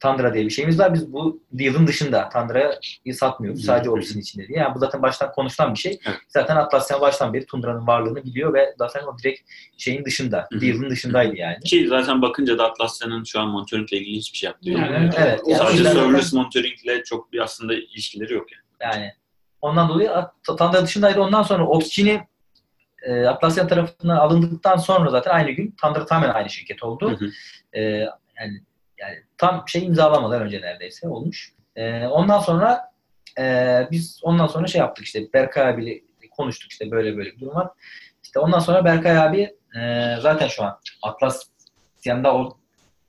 [0.00, 0.94] Tundra diye bir şeyimiz var.
[0.94, 3.64] Biz bu deal'ın dışında Tundra'yı satmıyoruz.
[3.64, 3.90] Sadece.
[3.90, 4.58] Ops'in içinde diye.
[4.58, 6.00] Yani bu zaten baştan konuşulan bir şey.
[6.06, 6.18] Evet.
[6.28, 9.40] Zaten Atlassian baştan beri Tundra'nın varlığını biliyor ve zaten o direkt
[9.76, 11.60] şeyin dışında, deal'ın dışındaydı yani.
[11.60, 14.80] Ki zaten bakınca da Atlassian'ın şu an monitoringle ilgili hiçbir şey yaptığı yok.
[14.80, 18.94] Yani, Evet, o yani Sadece serverless monitoringle çok bir aslında ilişkileri yok yani.
[18.94, 19.12] Yani
[19.60, 20.10] ondan dolayı
[20.46, 21.20] Tundra dışındaydı.
[21.20, 22.20] Ondan sonra Opsini
[23.02, 27.10] e, Atlassian tarafından alındıktan sonra zaten aynı gün Tundra tamamen aynı şirket oldu.
[27.10, 27.30] Hı hı.
[27.72, 27.80] E,
[28.40, 28.62] yani
[28.98, 31.52] yani tam şey imzalamadan önce neredeyse olmuş.
[31.76, 32.90] E, ondan sonra
[33.38, 36.00] e, biz ondan sonra şey yaptık işte Berkay abiyle
[36.36, 37.68] konuştuk işte böyle böyle bir durum var.
[38.22, 42.56] İşte ondan sonra Berkay abi e, zaten şu an Atlassian'da o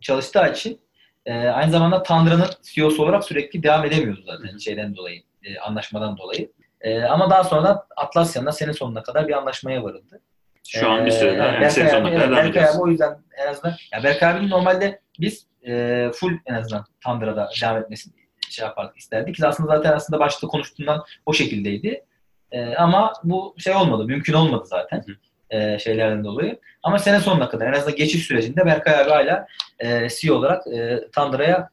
[0.02, 0.80] çalıştığı için
[1.26, 6.52] e, aynı zamanda Tundra'nın CEO'su olarak sürekli devam edemiyordu zaten şeyden dolayı, e, anlaşmadan dolayı.
[6.82, 10.22] E, ama daha sonra Atlassian'la sene sonuna kadar bir anlaşmaya varıldı.
[10.68, 12.70] Şu an bir süre daha evet, yani Berkay sene sonuna abi- kadar evet, devam Berkay
[12.70, 17.50] abi o yüzden en azından ya Berkay abinin normalde biz e, full en azından Tundra'da
[17.62, 18.14] devam etmesini
[18.50, 19.36] şey yapardık isterdik.
[19.36, 22.04] Ki aslında zaten aslında başta konuştuğundan o şekildeydi.
[22.52, 24.06] E, ama bu şey olmadı.
[24.06, 25.04] Mümkün olmadı zaten.
[25.50, 26.60] E, şeylerden dolayı.
[26.84, 29.48] Ama sene sonuna kadar en azından geçiş sürecinde Berkay abi hala
[29.80, 31.70] e, CEO olarak e, Tundra'ya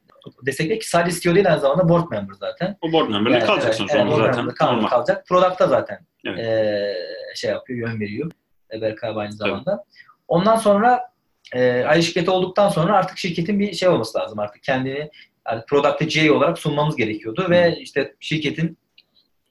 [0.47, 2.77] destekle ki sadece CEO değil aynı zamanda board member zaten.
[2.83, 4.49] O board member'lık Yani, kalacak evet, sonuçta evet, zaten.
[4.49, 5.27] kalacak, kalacak.
[5.29, 6.39] Product'a zaten Evet.
[6.39, 6.95] e,
[7.35, 8.31] şey yapıyor, yön veriyor.
[8.73, 9.85] E, Berkay abi aynı zamanda.
[10.29, 11.14] Ondan sonra
[11.53, 14.63] e, ayrı şirketi olduktan sonra artık şirketin bir şey olması lazım artık.
[14.63, 15.11] Kendini
[15.49, 18.79] yani Product'ı GA olarak sunmamız gerekiyordu ve işte şirketin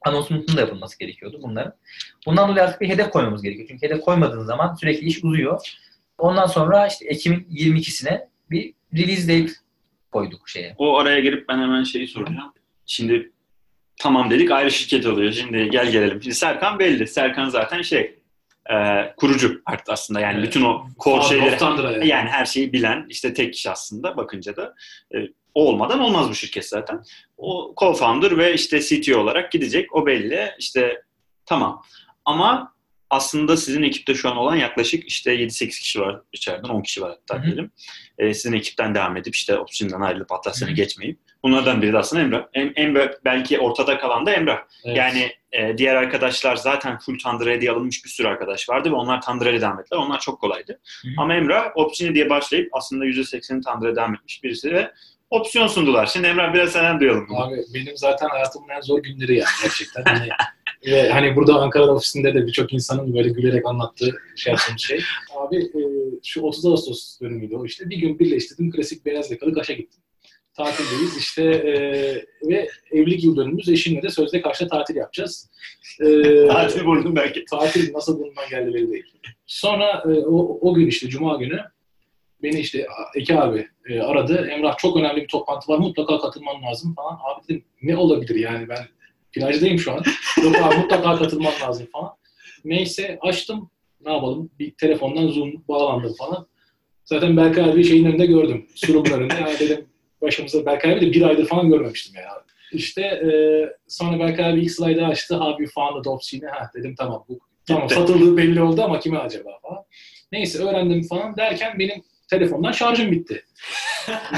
[0.02, 1.74] anonsunun da yapılması gerekiyordu bunların.
[2.26, 3.68] Bundan dolayı artık bir hedef koymamız gerekiyor.
[3.68, 5.60] Çünkü hedef koymadığın zaman sürekli iş uzuyor.
[6.18, 9.54] Ondan sonra işte Ekim'in 22'sine bir release date
[10.12, 10.76] koyduk şeye.
[10.78, 12.54] O araya girip ben hemen şeyi soracağım.
[12.86, 13.32] Şimdi
[14.00, 15.32] tamam dedik ayrı şirket oluyor.
[15.32, 16.24] Şimdi gel gelelim.
[16.24, 17.08] Şimdi Serkan belli.
[17.08, 18.23] Serkan zaten şey
[18.72, 18.76] e,
[19.18, 20.48] kurucu artık aslında yani Evet.
[20.48, 22.08] bütün o core şeyleri yani.
[22.08, 24.74] yani her şeyi bilen işte tek kişi aslında bakınca da
[25.16, 25.18] e,
[25.54, 27.04] o olmadan olmaz bu şirket zaten.
[27.38, 29.96] O co-founder ve işte CTO olarak gidecek.
[29.96, 30.52] O belli.
[30.60, 31.02] İşte
[31.46, 31.82] tamam.
[32.26, 32.73] Ama
[33.14, 37.12] aslında sizin ekipte şu an olan yaklaşık işte 7-8 kişi var içeriden 10 kişi var
[37.12, 37.72] hatta diyelim.
[38.18, 40.32] Ee, sizin ekipten devam edip işte Option'dan ayrılıp
[40.66, 40.72] hı.
[40.72, 42.44] geçmeyip bunlardan biri de aslında Emrah.
[42.54, 44.60] En bel- belki ortada kalan da Emrah.
[44.86, 44.98] Evet.
[44.98, 49.22] Yani e, diğer arkadaşlar zaten full Tandıra'ya diye alınmış bir sürü arkadaş vardı ve onlar
[49.22, 50.00] Tandıra'ya devam ettiler.
[50.00, 50.80] Onlar çok kolaydı.
[51.02, 51.12] Hı hı.
[51.18, 54.92] Ama Emrah Option'i diye başlayıp aslında %80'i Tandıra'ya devam etmiş birisi ve
[55.30, 56.06] opsiyon sundular.
[56.06, 57.26] Şimdi Emrah biraz senden duyalım.
[57.30, 57.40] bunu.
[57.40, 60.04] Abi benim zaten hayatımın en zor günleri yani gerçekten.
[60.04, 60.30] Hani,
[60.86, 65.00] ve hani burada Ankara ofisinde de birçok insanın böyle gülerek anlattığı şey yaptığım şey.
[65.36, 65.82] Abi e,
[66.24, 67.90] şu 30 Ağustos dönümüydü o işte.
[67.90, 70.04] Bir gün birleştirdim klasik beyaz yakalı Kaş'a gittim.
[70.58, 71.74] Tatildeyiz işte e,
[72.50, 75.50] ve evlilik yıl dönümümüz eşimle de sözde Kaş'ta tatil yapacağız.
[76.02, 76.06] E,
[76.48, 77.46] Tatil vurdum belki.
[77.46, 79.04] tatil nasıl bundan geldi belli değil.
[79.46, 81.60] Sonra e, o, o gün işte Cuma günü
[82.44, 84.48] beni işte Eki abi e, aradı.
[84.52, 87.14] Emrah çok önemli bir toplantı var mutlaka katılman lazım falan.
[87.14, 88.88] Abi dedim ne olabilir yani ben
[89.34, 90.04] plajdayım şu an.
[90.44, 92.12] Yok abi mutlaka katılman lazım falan.
[92.66, 93.70] Neyse açtım
[94.06, 96.48] ne yapalım bir telefondan Zoom bağlandım falan.
[97.06, 98.66] Zaten Berkay abi şeyin önünde gördüm.
[98.76, 99.34] Sunumun önünde.
[99.34, 99.86] Yani dedim
[100.22, 102.44] başımıza Berkay abi de bir aydır falan görmemiştim ya.
[102.72, 103.30] İşte e,
[103.88, 105.38] sonra Berkay abi ilk slaydı açtı.
[105.40, 106.46] Abi founded Ops'ini.
[106.46, 109.84] Ha dedim tamam bu tamam satıldığı belli oldu ama kime acaba falan.
[110.32, 113.44] Neyse öğrendim falan derken benim telefondan şarjım bitti.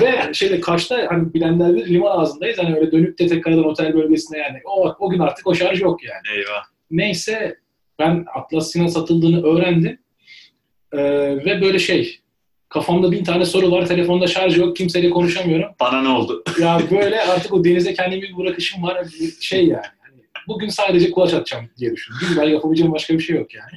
[0.01, 2.57] Ve şeyde Kaş'ta hani bilenler bilir liman ağzındayız.
[2.57, 6.03] Hani öyle dönüp de tekrardan otel bölgesine yani o, o gün artık o şarj yok
[6.03, 6.37] yani.
[6.37, 6.63] Eyvah.
[6.91, 7.57] Neyse
[7.99, 9.99] ben Atlassian'a satıldığını öğrendim.
[10.93, 10.99] Ee,
[11.45, 12.19] ve böyle şey
[12.69, 13.85] kafamda bin tane soru var.
[13.85, 14.75] Telefonda şarj yok.
[14.75, 15.71] Kimseyle konuşamıyorum.
[15.79, 16.43] Bana ne oldu?
[16.59, 19.07] Ya böyle artık o denize kendimi bir bırakışım var.
[19.41, 19.85] Şey yani.
[19.99, 22.27] Hani bugün sadece kulaç atacağım diye düşündüm.
[22.37, 23.71] Ben yapabileceğim başka bir şey yok yani.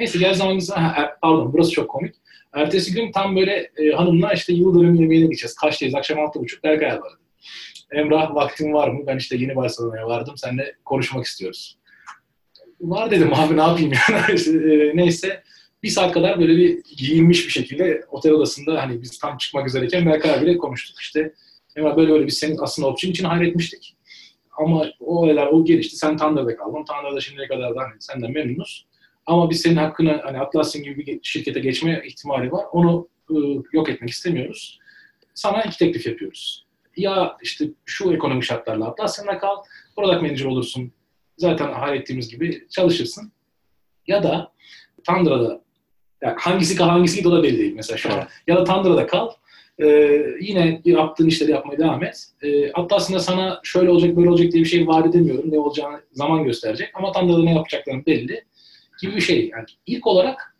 [0.00, 0.38] Neyse gel
[0.74, 2.14] ha, er- pardon burası çok komik.
[2.52, 5.54] Ertesi gün tam böyle e, hanımla işte yıl dönümü yemeğine gideceğiz.
[5.54, 5.94] Kaçtayız?
[5.94, 6.64] Akşam altı buçuk.
[6.64, 7.20] Berkay abi aradı.
[7.92, 9.06] Emrah vaktin var mı?
[9.06, 10.34] Ben işte yeni Barcelona'ya vardım.
[10.36, 11.78] Seninle konuşmak istiyoruz.
[12.80, 14.40] Var dedim abi ne yapayım yani.
[14.72, 15.42] E, neyse
[15.82, 20.06] bir saat kadar böyle bir giyinmiş bir şekilde otel odasında hani biz tam çıkmak üzereyken
[20.06, 21.00] Berkay abiyle konuştuk.
[21.00, 21.34] İşte
[21.76, 23.96] Emrah böyle böyle biz senin aslında option için hayretmiştik.
[24.58, 25.96] Ama o olaylar o gelişti.
[25.96, 26.84] Sen Thunder'da kaldın.
[26.84, 28.86] Thunder'da şimdiye kadar da hani senden memnunuz.
[29.28, 32.64] Ama biz senin hakkını hani Atlassian gibi bir şirkete geçme ihtimali var.
[32.72, 34.78] Onu ıı, yok etmek istemiyoruz.
[35.34, 36.66] Sana iki teklif yapıyoruz.
[36.96, 39.56] Ya işte şu ekonomik şartlarla Atlassian'da kal,
[39.96, 40.92] product manager olursun.
[41.36, 43.32] Zaten hayrettiğimiz gibi çalışırsın.
[44.06, 44.52] Ya da
[45.08, 45.60] Thunder'da
[46.22, 48.28] yani hangisi kal hangisi git o da belli değil mesela şu an.
[48.46, 49.30] Ya da Thunder'da kal.
[49.82, 52.24] Ee, yine yaptığın işleri yapmaya devam et.
[52.42, 55.52] Ee, Atlassian'da sana şöyle olacak böyle olacak diye bir şey vaat edemiyorum.
[55.52, 56.90] Ne olacağını zaman gösterecek.
[56.94, 58.44] Ama Thunder'da ne yapacaklarını belli
[59.02, 59.48] gibi bir şey.
[59.48, 60.54] Yani ilk olarak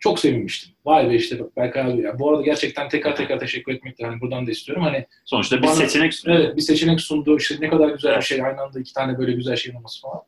[0.00, 0.72] çok sevinmiştim.
[0.84, 2.02] Vay be işte bak Berkay abi.
[2.02, 2.18] Ya.
[2.18, 4.84] Bu arada gerçekten tekrar tekrar teşekkür etmek de hani buradan da istiyorum.
[4.84, 6.40] Hani Sonuçta bir Bana- seçenek sunuyor.
[6.40, 7.36] evet bir seçenek sundu.
[7.36, 8.42] İşte ne kadar güzel bir şey.
[8.44, 10.22] Aynı anda iki tane böyle güzel şeyin olması falan.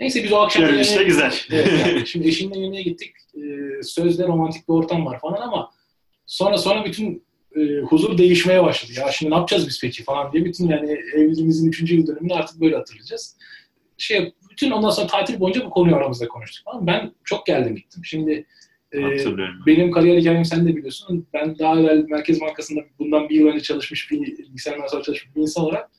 [0.00, 1.32] Neyse biz o akşam Görünüşte yemeğe- güzel.
[1.50, 3.12] Evet, yani şimdi eşimle yemeğe gittik.
[3.36, 5.70] Ee, sözde romantik bir ortam var falan ama
[6.26, 7.24] sonra sonra bütün
[7.56, 8.92] e, huzur değişmeye başladı.
[9.00, 12.60] Ya şimdi ne yapacağız biz peki falan diye bütün yani evliliğimizin üçüncü yıl dönümünü artık
[12.60, 13.36] böyle hatırlayacağız.
[13.98, 16.86] Şey bütün ondan sonra tatil boyunca bu konuyu aramızda konuştuk falan.
[16.86, 18.04] Ben çok geldim gittim.
[18.04, 18.46] Şimdi
[18.94, 19.00] e,
[19.66, 21.26] benim kariyer hikayemi sen de biliyorsun.
[21.34, 25.40] Ben daha evvel Merkez Bankası'nda bundan bir yıl önce çalışmış bir bilgisayar mühendisliği çalışmış bir
[25.40, 25.90] insan olarak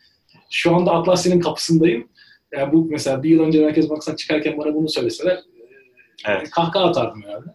[0.52, 2.10] şu anda Atlassian'ın kapısındayım.
[2.54, 5.42] Yani bu mesela bir yıl önce Merkez Bankası'ndan çıkarken bana bunu söyleseler e,
[6.26, 6.50] Evet.
[6.50, 7.50] kahkaha atardım herhalde.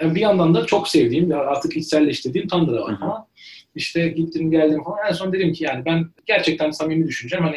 [0.00, 3.26] Yani bir yandan da çok sevdiğim, artık içselleştirdiğim Tanrı var falan.
[3.74, 4.98] İşte gittim geldim falan.
[5.08, 7.44] En son dedim ki yani ben gerçekten samimi düşüneceğim.
[7.44, 7.56] Hani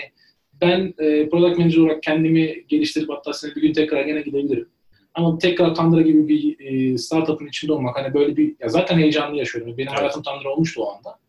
[0.62, 4.70] ben e, product manager olarak kendimi geliştirip hatta sene bir gün tekrar gene gidebilirim.
[5.14, 9.38] Ama tekrar Tanrı gibi bir e, startup'ın içinde olmak hani böyle bir ya zaten heyecanlı
[9.38, 9.78] yaşıyorum.
[9.78, 10.00] Benim Evet.
[10.00, 11.20] hayatım Tanrı olmuştu o anda.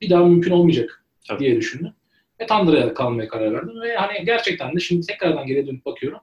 [0.00, 1.40] Bir daha mümkün olmayacak Tabii.
[1.40, 1.92] diye düşündüm.
[2.40, 3.80] Ve Tanrı'ya kalmaya karar verdim.
[3.82, 6.18] Ve hani gerçekten de şimdi tekrardan geriye dönüp bakıyorum.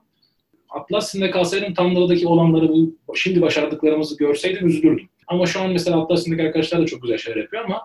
[0.70, 5.08] Atlassian'da kalsaydım Tanrı'daki olanları bu şimdi başardıklarımızı görseydim üzülürdüm.
[5.26, 7.80] Ama şu an mesela Atlassian'daki arkadaşlar da çok güzel şeyler yapıyor ama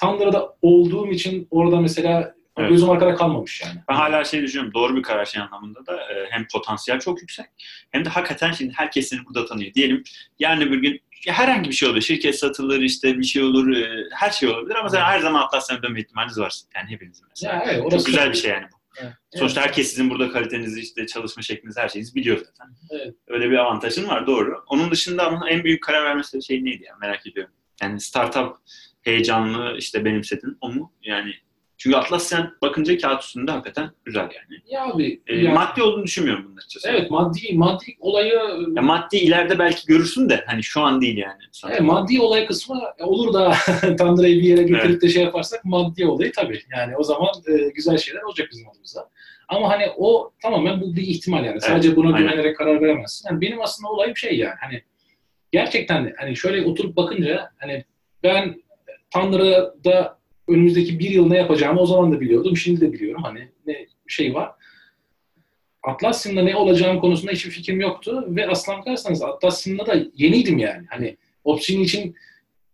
[0.00, 2.70] Tanrı'da olduğum için orada mesela Evet.
[2.70, 3.80] gözüm arkada kalmamış yani.
[3.88, 4.74] Ben hala şey düşünüyorum.
[4.74, 7.46] Doğru bir karar şey anlamında da e, hem potansiyel çok yüksek
[7.90, 9.74] hem de hakikaten şimdi herkes seni burada tanıyor.
[9.74, 10.04] Diyelim
[10.38, 12.00] yarın öbür gün herhangi bir şey olur.
[12.00, 13.76] Şirket satılır işte bir şey olur.
[13.76, 16.54] e, her şey olabilir ama sen her zaman Atlassian'a dönme ihtimaliniz var.
[16.74, 17.54] Yani hepinizin mesela.
[17.54, 18.76] Ya evet, çok güzel bir şey yani bu.
[19.02, 19.12] Evet.
[19.36, 19.68] Sonuçta Evet.
[19.68, 22.74] herkes sizin burada kalitenizi, işte çalışma şeklinizi, her şeyinizi biliyor zaten.
[22.90, 23.14] Evet.
[23.28, 24.64] Öyle bir avantajın var, doğru.
[24.66, 27.52] Onun dışında ama en büyük karar vermesi şey neydi ya merak ediyorum.
[27.82, 28.56] Yani startup
[29.02, 30.92] heyecanlı işte benimsedin o mu?
[31.02, 31.34] Yani
[31.78, 34.62] çünkü Atlassian bakınca kağıt üstünde hakikaten güzel yani.
[34.66, 36.88] Ya abi E, ya- Maddi olduğunu düşünmüyorum bunun açıkçası.
[36.88, 38.32] evet maddi maddi olayı
[38.76, 41.40] Ya maddi ileride belki görürsün de hani şu an değil yani.
[41.68, 43.54] Evet, maddi olay kısmı olur da
[43.98, 46.60] Tanrı'yı bir yere getirip de şey yaparsak maddi olayı tabii.
[46.76, 49.08] Yani o zaman e, güzel şeyler olacak bizim adımıza.
[49.48, 51.60] Ama hani o tamamen bu bir ihtimal yani.
[51.60, 52.28] Sadece buna aynen.
[52.28, 53.28] güvenerek karar veremezsin.
[53.28, 54.82] Yani benim aslında olayım şey yani hani
[55.52, 57.84] gerçekten hani şöyle oturup bakınca hani
[58.22, 58.56] ben
[59.14, 60.18] Thunder'da
[60.48, 62.56] önümüzdeki bir yıl ne yapacağımı o zaman da biliyordum.
[62.56, 64.50] Şimdi de biliyorum hani ne şey var.
[65.82, 70.86] Atlassian'da ne olacağım konusunda hiçbir fikrim yoktu ve aslına bakarsanız Atlassian'da da yeniydim yani.
[70.90, 72.14] Hani Opsin için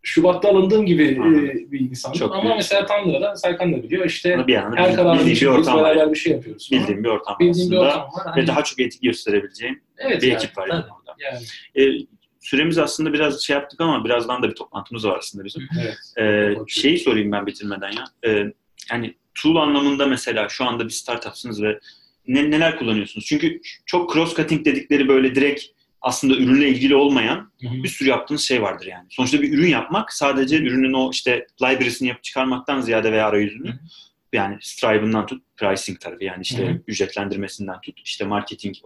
[0.03, 2.19] Şubat'ta alındığım gibi e, bir insandım.
[2.19, 2.57] Çok Ama büyük.
[2.57, 5.85] mesela Thunder'da Serkan da biliyor işte bir yandan her kararın bir ortam var.
[5.85, 6.13] beraber yani.
[6.13, 6.69] bir şey yapıyoruz.
[6.71, 6.83] falan.
[6.83, 7.89] Bildiğim bir ortam var Bildiğim bir aslında.
[7.89, 8.25] ortam var.
[8.25, 10.85] Hani, Ve daha çok etik gösterebileceğim evet bir yani, ekip var yani
[11.19, 12.07] yani, E,
[12.41, 15.69] süremiz aslında biraz şey yaptık ama birazdan da bir toplantımız var aslında bizim.
[15.81, 15.97] evet.
[16.19, 18.05] Ee, şeyi sorayım ben bitirmeden ya.
[18.27, 18.53] Ee,
[18.91, 21.81] yani tool anlamında mesela şu anda bir startupsınız ve
[22.27, 23.27] ne, neler kullanıyorsunuz?
[23.27, 25.65] Çünkü çok cross cutting dedikleri böyle direkt
[26.03, 27.83] aslında ürünle ilgili olmayan Hı hı.
[27.83, 29.07] bir sürü yaptığınız şey vardır yani.
[29.11, 33.73] Sonuçta bir ürün yapmak sadece ürünün o işte library'sini yapıp çıkarmaktan ziyade veya arayüzünü Hı
[33.73, 33.79] hı.
[34.33, 36.83] Yani Stripe'ından tut pricing tarafı yani işte Hı hı.
[36.87, 38.77] ücretlendirmesinden tut işte marketing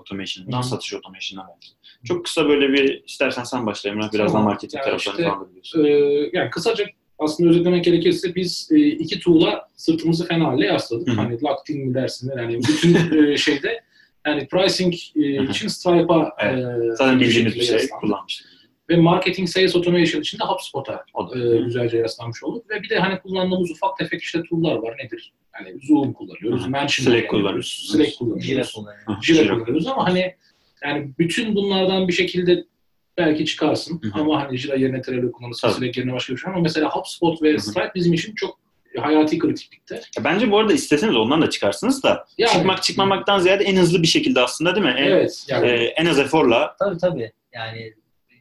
[0.56, 0.62] hı.
[0.62, 1.68] satış automation'dan belki.
[2.04, 4.44] Çok kısa böyle bir istersen sen başla Emrah birazdan Tamam.
[4.44, 5.88] marketing Yani taraflarını işte.
[5.88, 6.84] Ee, yani kısaca
[7.18, 11.08] aslında özetlemek gerekirse biz e, iki tuğla sırtımızı fena halde yasladık.
[11.08, 11.16] Hı hı.
[11.16, 13.80] Hani locked-in mi dersin yani bütün e, şeyde
[14.26, 16.58] yani pricing e, için Stripe'a Evet.
[16.58, 18.46] e, Zaten bildiğimiz bir şey kullanmıştık.
[18.94, 22.70] Ve marketing sales automation için de HubSpot'a e, güzelce yaslanmış olduk.
[22.70, 24.96] Ve bir de hani kullandığımız ufak tefek işte tool'lar var.
[25.04, 25.32] Nedir?
[25.58, 26.68] Yani Zoom kullanıyoruz.
[26.68, 27.88] Mention Slack kullanıyoruz.
[27.92, 30.34] Slack Jira kullanıyoruz, Jira kullanıyoruz ama hani
[30.84, 32.64] yani bütün bunlardan bir şekilde
[33.18, 34.20] belki çıkarsın Hı hı.
[34.20, 35.78] ama hani Jira yerine Trello kullanırsın, Tabii.
[35.78, 37.60] Slack yerine başka bir şey ama mesela HubSpot ve Hı hı.
[37.60, 38.58] Stripe bizim için çok
[38.98, 39.94] hayati kritiklikte.
[39.94, 44.02] Ya Bence bu arada isteseniz ondan da çıkarsınız da Yani, çıkmak çıkmamaktan ziyade en hızlı
[44.02, 44.94] bir şekilde aslında değil mi?
[44.98, 45.44] En, Evet.
[45.48, 46.76] Yani, e, en az eforla.
[46.78, 47.32] Tabii tabii.
[47.54, 47.94] Yani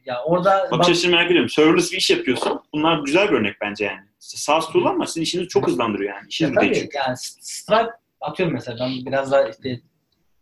[0.06, 1.48] ya orada Bakış açısını merak ediyorum.
[1.50, 2.60] Serverless bir iş yapıyorsun.
[2.74, 4.06] Bunlar güzel bir örnek bence yani.
[4.18, 6.22] SaaS tool ama sizin işinizi çok hızlandırıyor yani.
[6.22, 6.96] Ya İşiniz değil tabii çünkü.
[6.98, 7.90] yani Stripe
[8.20, 9.80] atıyorum mesela ben biraz daha işte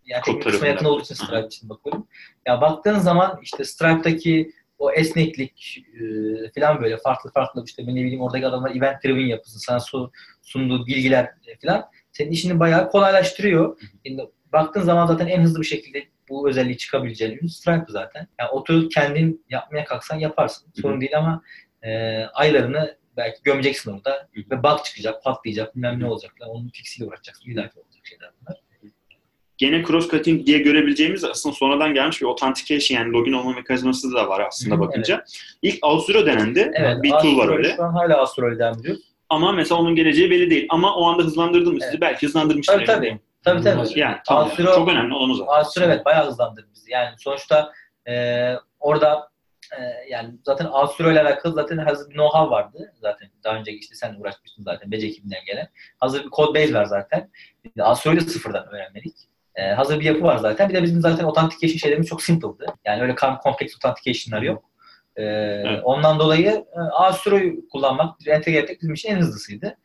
[0.06, 0.66] yani kısma tarafında.
[0.66, 2.06] yakın olduğu için Stripe için bakıyorum.
[2.46, 8.20] Ya baktığın zaman işte Stripe'daki o esneklik e, falan böyle farklı farklı işte ne bileyim
[8.20, 13.78] oradaki adamlar event driven yapısı sana su- sunduğu bilgiler e, falan senin işini bayağı kolaylaştırıyor.
[14.06, 18.28] Şimdi baktığın zaman zaten en hızlı bir şekilde bu özelliği çıkabileceğin ürün Stripe zaten.
[18.40, 20.72] Yani oturup kendin yapmaya kalksan yaparsın.
[20.82, 21.42] Sorun değil ama
[21.82, 21.90] e,
[22.24, 26.32] aylarını belki gömeceksin orada ve bug çıkacak, patlayacak, bilmem ne olacak.
[26.38, 26.50] falan.
[26.50, 27.46] Onun fixiyle uğraşacaksın.
[27.46, 28.60] Bir dahaki olacak şeyler bunlar.
[29.58, 34.28] Gene cross cutting diye görebileceğimiz aslında sonradan gelmiş bir authentication yani login olma mekanizması da
[34.28, 35.24] var aslında bakınca.
[35.62, 36.72] İlk Auth0 denendi.
[36.74, 37.76] Evet, bir tool var öyle.
[37.76, 38.96] Şu an hala Astrol'e devam ediyor.
[39.28, 40.66] Ama mesela onun geleceği belli değil.
[40.70, 41.90] Ama o anda hızlandırdı mı sizi?
[41.90, 42.00] Evet.
[42.00, 42.74] Belki hızlandırmıştır.
[42.74, 43.18] Tabii tabii.
[43.44, 43.98] Tabii tabii.
[44.00, 44.48] Yani tamam.
[44.48, 45.52] Auth0 Çok önemli olan o zaten.
[45.52, 46.90] Astrol evet bayağı hızlandırdı bizi.
[46.90, 47.72] Yani sonuçta
[48.08, 49.28] e, orada
[49.78, 49.80] e,
[50.10, 52.92] yani zaten Astrol ile alakalı zaten hazır bir know-how vardı.
[53.00, 55.68] Zaten daha önce işte sen uğraşmıştın zaten Bece ekibinden gelen.
[56.00, 57.30] Hazır bir code base var zaten.
[57.80, 59.16] Astrol'ü de sıfırdan öğrenmedik.
[59.54, 60.68] E, hazır bir yapı var zaten.
[60.68, 62.66] Bir de bizim zaten authentication şeylerimiz çok simple'dı.
[62.84, 64.64] Yani öyle kompleks authentication'lar yok.
[65.16, 69.76] E, Ondan dolayı e, Astro'yu kullanmak, entegre etmek bizim için en hızlısıydı.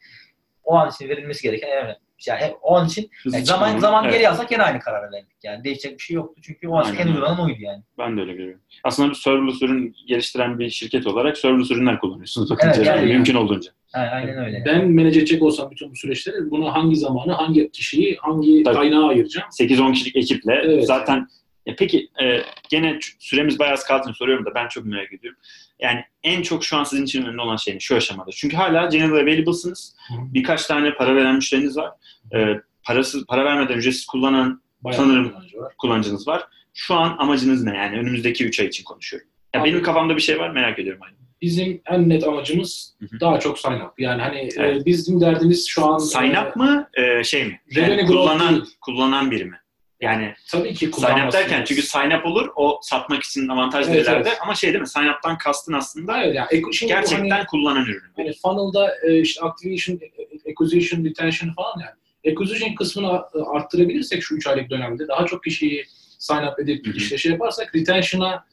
[0.63, 2.06] O an için verilmesi gereken en önemli.
[2.27, 4.13] Yani hep o an için Hızlı yani zaman çıkmanın- zaman Evet.
[4.13, 5.31] geri alsak yine aynı kararı verdik.
[5.43, 6.41] Yani değişecek bir şey yoktu.
[6.45, 7.83] Çünkü o an en uygulanan oydu yani.
[7.97, 8.61] Ben de öyle görüyorum.
[8.83, 12.73] Aslında bir serverless ürün geliştiren bir şirket olarak serverless ürünler kullanıyorsunuz bakınca.
[12.75, 13.71] Evet, yani- mümkün olduğunca.
[13.93, 14.63] Aynen, aynen öyle.
[14.65, 18.75] Ben manage edecek olsam bütün bu süreçleri buna hangi zamanı, hangi kişiyi, hangi Tabii.
[18.75, 19.47] kaynağı ayıracağım?
[19.51, 20.85] 8-10 kişilik ekiple Evet.
[20.87, 21.27] zaten
[21.67, 25.39] e, peki e, gene süremiz bayağı az kaldığı için soruyorum da ben çok merak ediyorum.
[25.79, 28.31] Yani en çok şu an sizin için önemli olan şey şu aşamada?
[28.31, 29.95] Çünkü hala general available'sınız.
[30.33, 31.91] Birkaç tane para veren müşteriniz var.
[32.35, 35.29] E, parasız para vermeden ücretsiz kullanan Bayağı Sanırım.
[35.29, 35.73] kullanıcı var.
[35.77, 36.43] kullanıcınız var.
[36.73, 37.99] Şu an amacınız ne yani?
[37.99, 39.27] Önümüzdeki 3 ay için konuşuyorum.
[39.55, 41.01] Ya Abi- benim kafamda bir şey var merak ediyorum.
[41.03, 41.13] Hani.
[41.41, 43.19] Bizim en net amacımız Hı hı.
[43.19, 43.99] daha çok sign up.
[43.99, 44.81] Yani hani Evet.
[44.81, 47.61] e, bizim derdimiz şu an Sign e, up mı e, şey mi?
[47.71, 48.65] Yani kullanan, değil.
[48.81, 49.57] kullanan biri mi?
[50.01, 54.03] Yani tabii ki sign up derken çünkü sign up olur o satmak için avantajlı Evet,
[54.05, 54.39] ileride evet.
[54.41, 54.87] ama şey değil mi?
[54.87, 58.01] Sign up'tan kastın aslında Evet, yani şimdi gerçekten hani, kullanan ürünü.
[58.15, 62.33] hani funnel'da e, işte activation, e, acquisition, retention falan yani.
[62.33, 63.21] Acquisition kısmını
[63.53, 65.85] arttırabilirsek şu 3 aylık dönemde daha çok kişiyi
[66.19, 66.97] sign up edip Hı hı.
[66.97, 68.45] işte şey yaparsak retention'a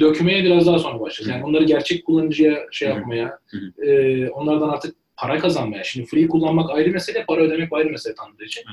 [0.00, 1.28] dökmeye biraz daha sonra başlayacağız.
[1.28, 3.38] Yani onları gerçek kullanıcıya şey yapmaya,
[3.86, 5.84] e, onlardan artık para kazanmaya.
[5.84, 8.64] Şimdi free kullanmak ayrı mesele, para ödemek ayrı mesele tanıdığı için.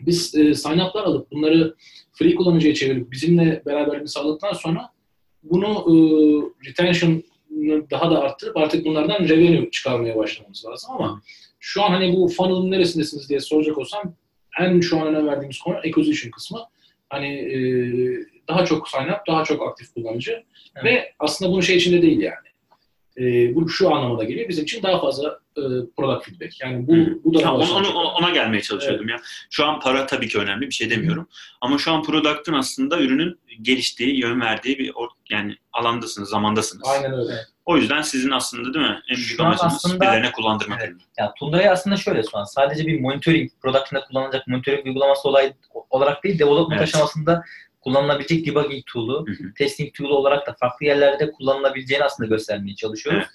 [0.00, 1.74] Biz e, sign up'lar alıp bunları
[2.12, 4.88] free kullanıcıya çevirip bizimle beraberliğini sağladıktan sonra
[5.42, 5.94] bunu e,
[6.68, 11.22] retention'ı daha da arttırıp artık bunlardan revenue çıkarmaya başlamamız lazım ama
[11.60, 14.14] şu an hani bu funnel'ın neresindesiniz diye soracak olsam
[14.60, 16.58] en şu an önem verdiğimiz konu acquisition kısmı.
[17.08, 17.58] Hani e,
[18.48, 20.42] daha çok sign up, daha çok aktif kullanıcı
[20.76, 20.84] Evet.
[20.84, 22.45] ve aslında bunun şey içinde değil yani.
[23.20, 24.48] E, bu şu anlamına geliyor.
[24.48, 25.62] Bizim için daha fazla e,
[25.96, 26.60] product feedback.
[26.60, 27.18] Yani bu, Hı.
[27.24, 27.96] bu da onu, ulaşılacak.
[27.96, 29.16] onu- ona gelmeye çalışıyordum ya.
[29.50, 31.28] Şu an para tabii ki önemli bir şey demiyorum.
[31.60, 36.88] Ama şu an product'ın aslında ürünün geliştiği, yön verdiği bir or- yani alandasınız, zamandasınız.
[36.88, 37.32] Aynen öyle.
[37.66, 39.00] O yüzden sizin aslında değil mi?
[39.10, 40.78] En büyük amacınız aslında- birilerine kullandırmak.
[40.80, 40.90] Evet.
[40.90, 41.02] ürünü.
[41.18, 45.52] Ya Tundra'yı aslında şöyle şu an sadece bir monitoring, product'ında kullanılacak monitoring uygulaması olay,
[45.90, 46.94] olarak değil, development Evet.
[46.94, 47.44] aşamasında
[47.86, 49.54] kullanılabilecek debugging tool'u, Hı hı.
[49.54, 53.26] testing tool'u olarak da farklı yerlerde de kullanılabileceğini aslında göstermeye çalışıyoruz.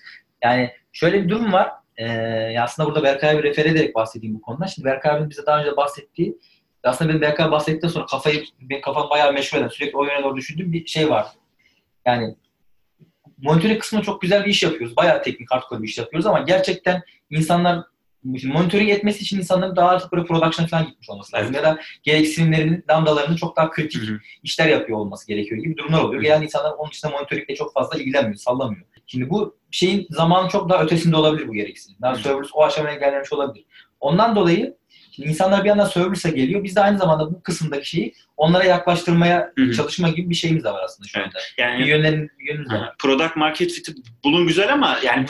[0.43, 1.71] Yani şöyle bir durum var.
[1.97, 4.67] Ee, aslında burada Berkay abi refer ederek bahsedeyim bu konuda.
[4.67, 6.37] Şimdi Berkay abinin bize daha önce bahsettiği
[6.83, 10.37] aslında benim Berkay bahsettikten sonra kafayı, benim kafam bayağı meşgul eden, sürekli o yöne doğru
[10.37, 11.27] düşündüğüm bir şey var.
[12.05, 12.35] Yani
[13.37, 14.95] monitoring kısmında çok güzel bir iş yapıyoruz.
[14.95, 17.83] Bayağı teknik hardcore bir iş yapıyoruz ama gerçekten insanlar
[18.23, 21.53] monitoring etmesi için insanların daha artık böyle production falan gitmiş olması lazım.
[21.53, 24.01] Ya da gereksinimlerinin, lambdalarının çok daha kritik
[24.43, 26.21] işler yapıyor olması gerekiyor gibi durumlar oluyor.
[26.21, 28.81] Gelen insanlar onun dışında monitoringle çok fazla ilgilenmiyor, sallamıyor.
[29.07, 31.97] Şimdi bu şeyin zamanı çok daha ötesinde olabilir bu gereksinim.
[32.01, 33.65] Daha serverless o aşamaya gelmemiş olabilir.
[33.99, 34.77] Ondan dolayı
[35.11, 36.63] şimdi insanlar bir yandan serverless'a geliyor.
[36.63, 40.83] Biz de aynı zamanda bu kısımdaki şeyi onlara yaklaştırmaya çalışma gibi bir şeyimiz de var
[40.83, 41.27] aslında şu Evet.
[41.27, 41.39] anda.
[41.57, 42.95] Yani Bir yönlerin bir de var.
[42.99, 43.93] Product market fit'i
[44.23, 45.25] bulun güzel ama yani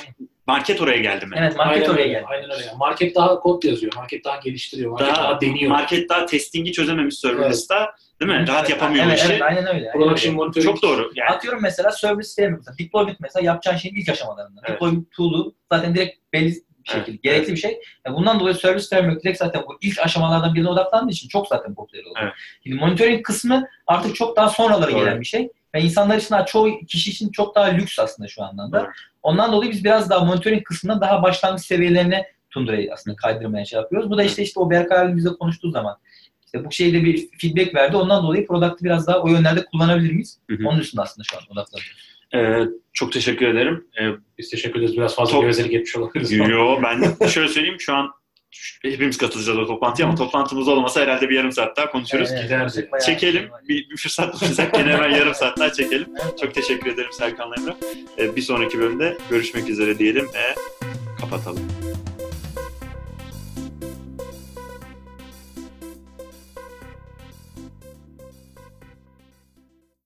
[0.48, 1.36] market oraya geldi mi?
[1.40, 2.26] Evet, market aynen oraya öyle, geldi.
[2.28, 2.72] Aynen öyle.
[2.78, 3.94] Market daha kod yazıyor.
[3.96, 4.92] Market daha geliştiriyor.
[4.92, 5.72] Market daha, Daha, deniyor.
[5.72, 8.48] market daha testingi çözememiş serverless'ta değil mi?
[8.48, 9.32] Rahat Evet, yapamıyor evet, işi.
[9.32, 9.92] Evet, aynen öyle.
[9.92, 10.66] aynen Production monitoring.
[10.66, 11.12] Çok doğru.
[11.16, 14.62] Yani Atıyorum mesela server sistemi mesela deployment mesela yapacağın şeyin ilk aşamalarında.
[14.64, 14.76] Evet.
[14.76, 17.80] Deployment tool'u zaten direkt belli bir şekilde Evet, gerekli bir şey.
[18.06, 21.76] Yani bundan dolayı service framework direkt zaten bu ilk aşamalardan birine odaklandığı için çok zaten
[21.76, 22.20] popüler oldu.
[22.24, 22.34] Evet.
[22.64, 25.00] Şimdi monitoring kısmı artık çok daha sonraları Doğru.
[25.00, 25.50] gelen bir şey.
[25.76, 28.80] Ve insanlar için daha çoğu kişi için çok daha lüks aslında şu anlamda.
[28.82, 28.90] Doğru.
[29.24, 34.10] Ondan dolayı biz biraz daha monitoring kısmından daha başlangıç seviyelerine Tundra'yı aslında kaydırmaya şey yapıyoruz.
[34.10, 35.98] Bu da işte işte o Berkay abi bizle konuştuğu zaman
[36.46, 37.98] işte bu şeyde bir feedback verdi.
[37.98, 40.40] Ondan dolayı product'ı biraz daha o yönlerde kullanabilir miyiz?
[40.50, 40.68] Hı hı.
[40.68, 42.12] Onun üstünde aslında şu an odaklanıyoruz.
[42.34, 43.88] e, çok teşekkür ederim.
[44.02, 44.04] E,
[44.38, 44.98] Biz teşekkür ederiz.
[44.98, 46.32] Biraz fazla Çok- gevezelik etmiş olabiliriz.
[46.32, 48.12] Yo ben şöyle söyleyeyim şu an
[48.82, 52.30] hepimiz katılacağız o toplantıya ama toplantımız olmasa herhalde bir yarım saat daha konuşuruz.
[52.32, 52.90] Evet, giderdi.
[53.06, 53.50] Çekelim.
[53.70, 56.08] Bir, bir fırsat bulursak gene hemen yarım saat daha çekelim.
[56.42, 57.76] Çok teşekkür ederim Serkan'la Emrah.
[58.18, 60.56] E, bir sonraki bölümde görüşmek üzere diyelim ve
[61.22, 61.91] kapatalım.